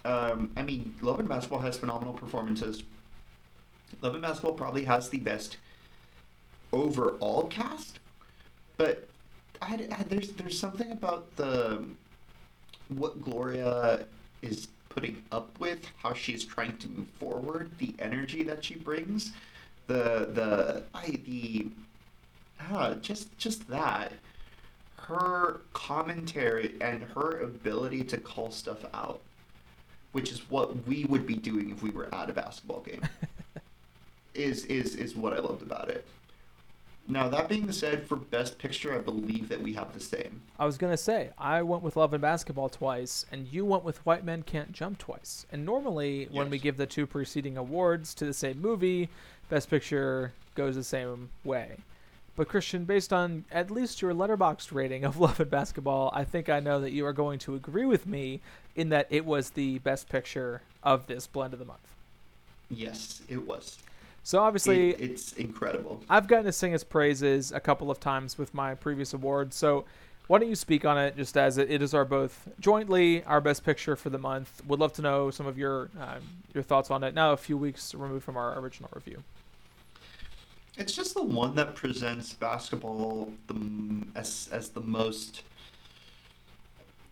[0.05, 2.83] um, I mean, Love and Basketball has phenomenal performances.
[4.03, 5.59] Love and Basketball probably has the best
[6.73, 8.01] overall cast,
[8.77, 9.09] but
[9.67, 11.85] I, I, there's there's something about the
[12.89, 14.05] what Gloria
[14.43, 19.33] is putting up with, how she's trying to move forward, the energy that she brings,
[19.87, 21.69] the the I the
[22.61, 24.13] ah, just just that
[24.97, 29.21] her commentary and her ability to call stuff out,
[30.13, 33.03] which is what we would be doing if we were at a basketball game,
[34.35, 36.07] is is is what I loved about it.
[37.07, 40.41] Now, that being said, for Best Picture, I believe that we have the same.
[40.59, 43.85] I was going to say, I went with Love and Basketball twice, and you went
[43.85, 45.45] with White Men Can't Jump twice.
[45.53, 46.31] And normally, yes.
[46.33, 49.11] when we give the two preceding awards to the same movie,
[49.51, 51.77] Best Picture goes the same way.
[52.37, 56.49] But, Christian, based on at least your Letterboxd rating of Love and Basketball, I think
[56.49, 58.41] I know that you are going to agree with me
[58.75, 61.87] in that it was the best picture of this blend of the month.
[62.71, 63.79] Yes, it was.
[64.25, 66.03] So obviously, it, it's incredible.
[66.09, 69.55] I've gotten to sing its praises a couple of times with my previous awards.
[69.55, 69.85] So
[70.29, 73.65] why don't you speak on it just as it is our both jointly our best
[73.65, 74.63] picture for the month?
[74.67, 76.17] Would love to know some of your uh,
[76.55, 77.15] your thoughts on it.
[77.15, 79.23] Now a few weeks removed from our original review.
[80.79, 85.43] It's just the one that presents basketball the as as the most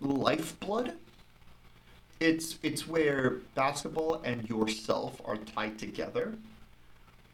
[0.00, 0.94] lifeblood.
[2.20, 6.38] It's it's where basketball and yourself are tied together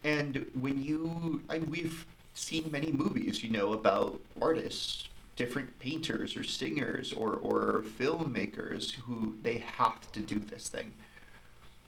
[0.09, 6.45] and when you, I we've seen many movies, you know, about artists, different painters or
[6.45, 10.93] singers or, or filmmakers who they have to do this thing.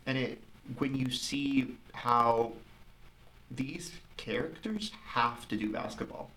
[0.06, 0.42] And it,
[0.76, 2.52] when you see how
[3.50, 6.30] these characters have to do basketball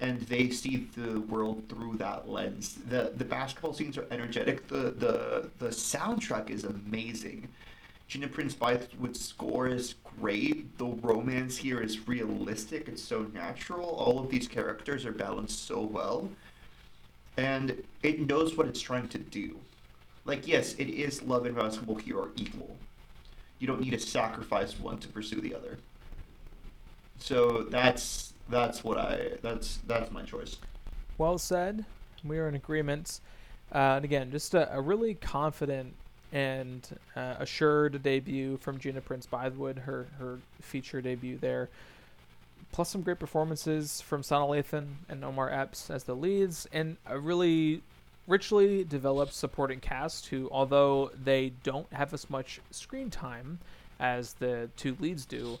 [0.00, 2.78] and they see the world through that lens.
[2.88, 4.68] The the basketball scenes are energetic.
[4.68, 7.48] The the the soundtrack is amazing.
[8.08, 10.76] Gina Prince Bythewood's score is great.
[10.78, 12.88] The romance here is realistic.
[12.88, 13.90] It's so natural.
[13.90, 16.28] All of these characters are balanced so well.
[17.36, 19.56] And it knows what it's trying to do.
[20.24, 22.76] Like, yes, it is love and basketball here are equal.
[23.58, 25.78] You don't need to sacrifice one to pursue the other.
[27.18, 30.58] So that's that's what I that's that's my choice.
[31.18, 31.84] Well said.
[32.24, 33.20] We are in agreement.
[33.72, 35.94] Uh, and again, just a, a really confident
[36.32, 41.68] and uh, assured debut from Gina Prince Bythewood, her her feature debut there.
[42.72, 47.18] Plus some great performances from Sanaa Lathan and Omar Epps as the leads, and a
[47.18, 47.82] really
[48.26, 53.60] richly developed supporting cast who, although they don't have as much screen time
[54.00, 55.58] as the two leads do,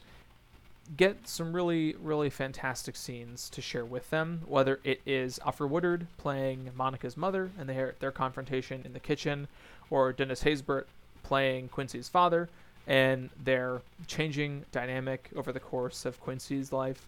[0.96, 4.42] get some really, really fantastic scenes to share with them.
[4.46, 9.48] Whether it is Alfre Woodard playing Monica's mother and their their confrontation in the kitchen,
[9.90, 10.84] or Dennis Haysbert
[11.22, 12.48] playing Quincy's father
[12.86, 17.04] and their changing dynamic over the course of Quincy's life.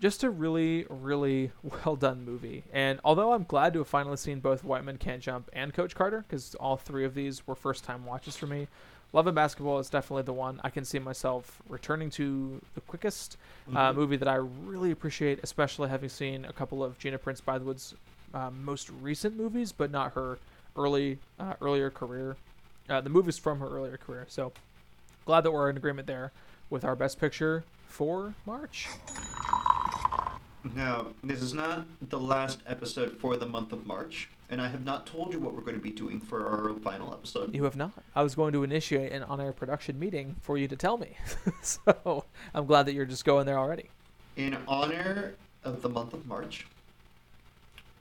[0.00, 1.50] Just a really, really
[1.84, 2.62] well done movie.
[2.72, 5.94] And although I'm glad to have finally seen both White Men Can't Jump and Coach
[5.94, 8.68] Carter, because all three of these were first time watches for me,
[9.12, 13.36] Love and Basketball is definitely the one I can see myself returning to the quickest.
[13.74, 13.94] Uh, Mhm.
[13.96, 17.94] movie that I really appreciate, especially having seen a couple of Gina Prince Bythewood's
[18.34, 20.38] uh, most recent movies, but not her
[20.76, 22.36] early uh, earlier career.
[22.88, 24.26] Uh, the movies from her earlier career.
[24.28, 24.52] So
[25.24, 26.32] glad that we're in agreement there
[26.70, 28.88] with our best picture for March.
[30.74, 34.84] Now, this is not the last episode for the month of March, and I have
[34.84, 37.54] not told you what we're going to be doing for our final episode.
[37.54, 37.92] You have not.
[38.14, 41.16] I was going to initiate an on-air production meeting for you to tell me.
[41.62, 42.24] so
[42.54, 43.90] I'm glad that you're just going there already.
[44.36, 46.66] In honor of the month of March,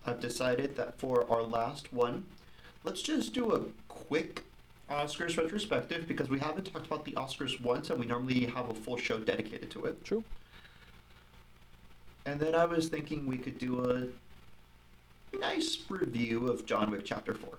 [0.06, 2.26] I've decided that for our last one,
[2.86, 4.44] let's just do a quick
[4.90, 8.74] Oscars retrospective because we haven't talked about the Oscars once, and we normally have a
[8.74, 10.04] full show dedicated to it.
[10.06, 10.24] True.
[12.26, 14.08] And then I was thinking we could do a
[15.38, 17.58] nice review of John Wick Chapter 4.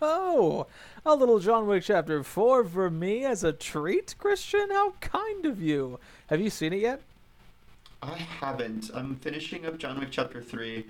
[0.00, 0.66] Oh,
[1.04, 4.70] a little John Wick Chapter 4 for me as a treat, Christian?
[4.70, 5.98] How kind of you.
[6.28, 7.00] Have you seen it yet?
[8.02, 8.90] I haven't.
[8.94, 10.86] I'm finishing up John Wick Chapter 3,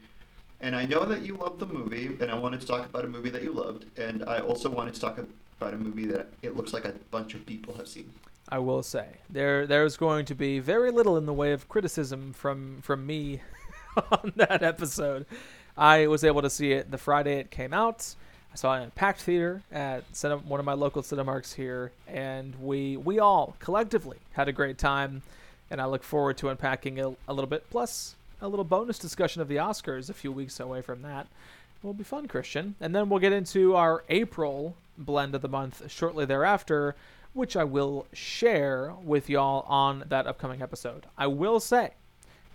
[0.60, 3.08] and I know that you love the movie, and I wanted to talk about a
[3.08, 5.18] movie that you loved, and I also wanted to talk
[5.60, 8.12] about a movie that it looks like a bunch of people have seen.
[8.50, 12.32] I will say there there's going to be very little in the way of criticism
[12.32, 13.42] from from me
[14.10, 15.26] on that episode.
[15.76, 18.14] I was able to see it the Friday it came out.
[18.52, 20.04] I saw it in a packed theater at
[20.46, 25.22] one of my local Cinemarks here, and we we all collectively had a great time.
[25.70, 29.42] And I look forward to unpacking it a little bit, plus a little bonus discussion
[29.42, 31.26] of the Oscars a few weeks away from that.
[31.82, 32.74] Will be fun, Christian.
[32.80, 36.96] And then we'll get into our April blend of the month shortly thereafter,
[37.32, 41.06] which I will share with y'all on that upcoming episode.
[41.16, 41.92] I will say,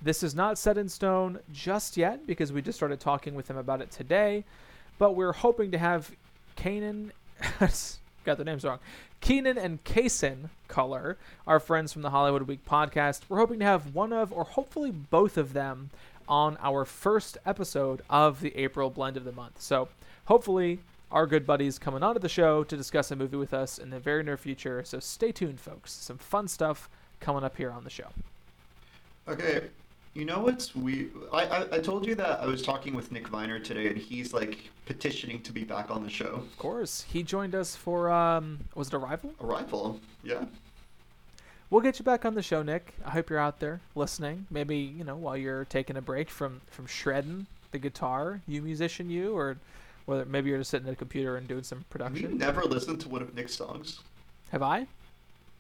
[0.01, 3.55] this is not set in stone just yet because we just started talking with him
[3.55, 4.43] about it today,
[4.97, 6.11] but we're hoping to have
[6.57, 7.11] Kanan,
[8.25, 8.79] got the names wrong,
[9.23, 11.17] Keenan and Kaysen Color,
[11.47, 13.21] our friends from the Hollywood Week podcast.
[13.29, 15.91] We're hoping to have one of, or hopefully both of them,
[16.27, 19.61] on our first episode of the April blend of the month.
[19.61, 19.87] So
[20.25, 23.91] hopefully our good buddies coming onto the show to discuss a movie with us in
[23.91, 24.83] the very near future.
[24.83, 25.93] So stay tuned, folks.
[25.93, 26.89] Some fun stuff
[27.21, 28.09] coming up here on the show.
[29.29, 29.69] Okay,
[30.13, 31.09] you know what's we?
[31.31, 34.33] I, I I told you that I was talking with Nick Viner today, and he's
[34.33, 36.35] like petitioning to be back on the show.
[36.35, 39.33] Of course, he joined us for um, was it Arrival?
[39.41, 40.45] Arrival, yeah.
[41.69, 42.93] We'll get you back on the show, Nick.
[43.03, 44.45] I hope you're out there listening.
[44.51, 49.09] Maybe you know while you're taking a break from from shredding the guitar, you musician,
[49.09, 49.57] you, or
[50.05, 52.37] whether maybe you're just sitting at a computer and doing some Have production.
[52.37, 54.01] never listened to one of Nick's songs?
[54.51, 54.85] Have I?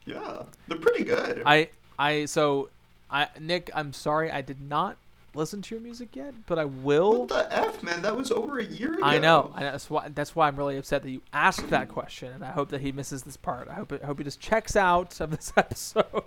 [0.05, 1.41] Yeah, they're pretty good.
[1.45, 2.69] I I so
[3.13, 4.97] I Nick, I'm sorry I did not
[5.35, 7.19] listen to your music yet, but I will.
[7.21, 8.01] what the f, man?
[8.01, 9.03] That was over a year ago.
[9.03, 9.51] I know.
[9.55, 9.71] I know.
[9.71, 10.09] That's why.
[10.09, 12.91] That's why I'm really upset that you asked that question, and I hope that he
[12.91, 13.67] misses this part.
[13.69, 13.91] I hope.
[13.91, 16.23] It, I hope he just checks out of this episode.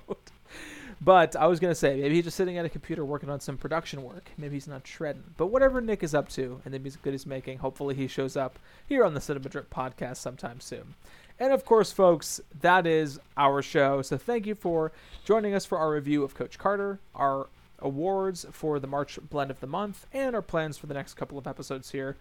[1.01, 3.57] but I was gonna say maybe he's just sitting at a computer working on some
[3.59, 4.31] production work.
[4.39, 5.25] Maybe he's not shredding.
[5.37, 8.37] But whatever Nick is up to and the music that he's making, hopefully he shows
[8.37, 10.95] up here on the Cinema Drip podcast sometime soon.
[11.39, 14.01] And of course, folks, that is our show.
[14.03, 14.93] So thank you for
[15.25, 19.61] joining us for our review of Coach Carter, our awards for the March blend of
[19.61, 22.17] the month, and our plans for the next couple of episodes here.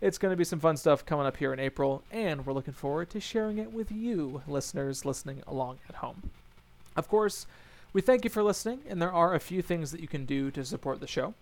[0.00, 2.74] It's going to be some fun stuff coming up here in April, and we're looking
[2.74, 6.30] forward to sharing it with you, listeners, listening along at home.
[6.94, 7.46] Of course,
[7.92, 10.50] we thank you for listening, and there are a few things that you can do
[10.52, 11.34] to support the show.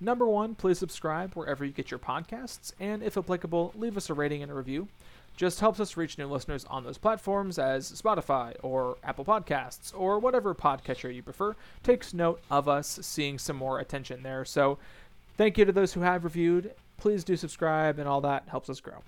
[0.00, 4.14] Number one, please subscribe wherever you get your podcasts, and if applicable, leave us a
[4.14, 4.88] rating and a review.
[5.36, 10.18] Just helps us reach new listeners on those platforms as Spotify or Apple Podcasts or
[10.18, 14.44] whatever podcatcher you prefer takes note of us seeing some more attention there.
[14.44, 14.78] So
[15.36, 16.72] thank you to those who have reviewed.
[16.98, 19.02] Please do subscribe, and all that helps us grow.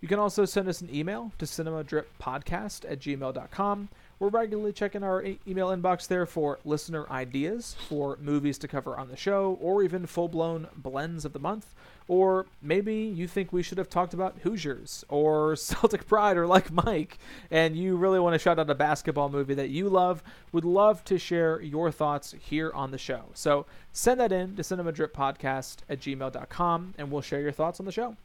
[0.00, 3.88] You can also send us an email to cinemadrippodcast at gmail.com.
[4.18, 9.08] We're regularly checking our email inbox there for listener ideas for movies to cover on
[9.08, 11.74] the show, or even full blown blends of the month.
[12.06, 16.70] Or maybe you think we should have talked about Hoosiers or Celtic Pride or like
[16.70, 17.18] Mike,
[17.50, 20.22] and you really want to shout out a basketball movie that you love.
[20.52, 23.24] Would love to share your thoughts here on the show.
[23.32, 27.92] So send that in to cinemadrippodcast at gmail.com, and we'll share your thoughts on the
[27.92, 28.16] show.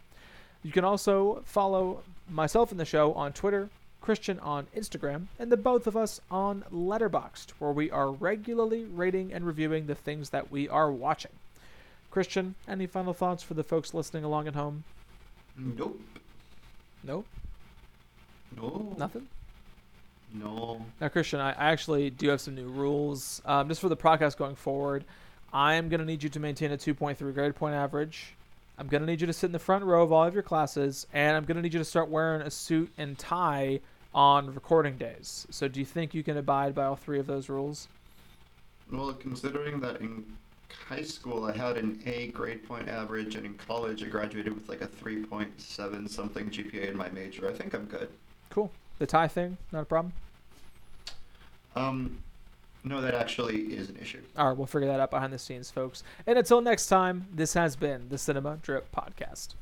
[0.62, 3.70] You can also follow myself and the show on Twitter,
[4.02, 9.34] Christian on Instagram, and the both of us on Letterboxd, where we are regularly rating
[9.34, 11.32] and reviewing the things that we are watching.
[12.12, 14.84] Christian, any final thoughts for the folks listening along at home?
[15.58, 16.00] Nope.
[17.04, 17.28] Nope.
[18.56, 18.95] No.
[18.97, 19.28] nothing.
[20.34, 20.86] No.
[21.00, 23.41] Now, Christian, I, I actually do have some new rules.
[23.45, 25.06] Um, just for the podcast going forward,
[25.54, 28.36] I'm going to need you to maintain a 2.3 grade point average.
[28.80, 30.41] I'm going to need you to sit in the front row of all of your
[30.41, 33.82] classes, and I'm going to need you to start wearing a suit and tie
[34.13, 35.45] on recording days.
[35.49, 37.89] So, do you think you can abide by all three of those rules?
[38.89, 40.25] Well, considering that in
[40.88, 44.69] high school I had an A grade point average, and in college I graduated with
[44.69, 48.07] like a 3.7 something GPA in my major, I think I'm good.
[48.49, 48.71] Cool.
[48.97, 50.13] The tie thing, not a problem.
[51.75, 52.17] Um,
[52.84, 54.21] no, that actually is an issue.
[54.38, 56.03] All right, we'll figure that out behind the scenes, folks.
[56.25, 59.55] And until next time, this has been the Cinema Drip Podcast.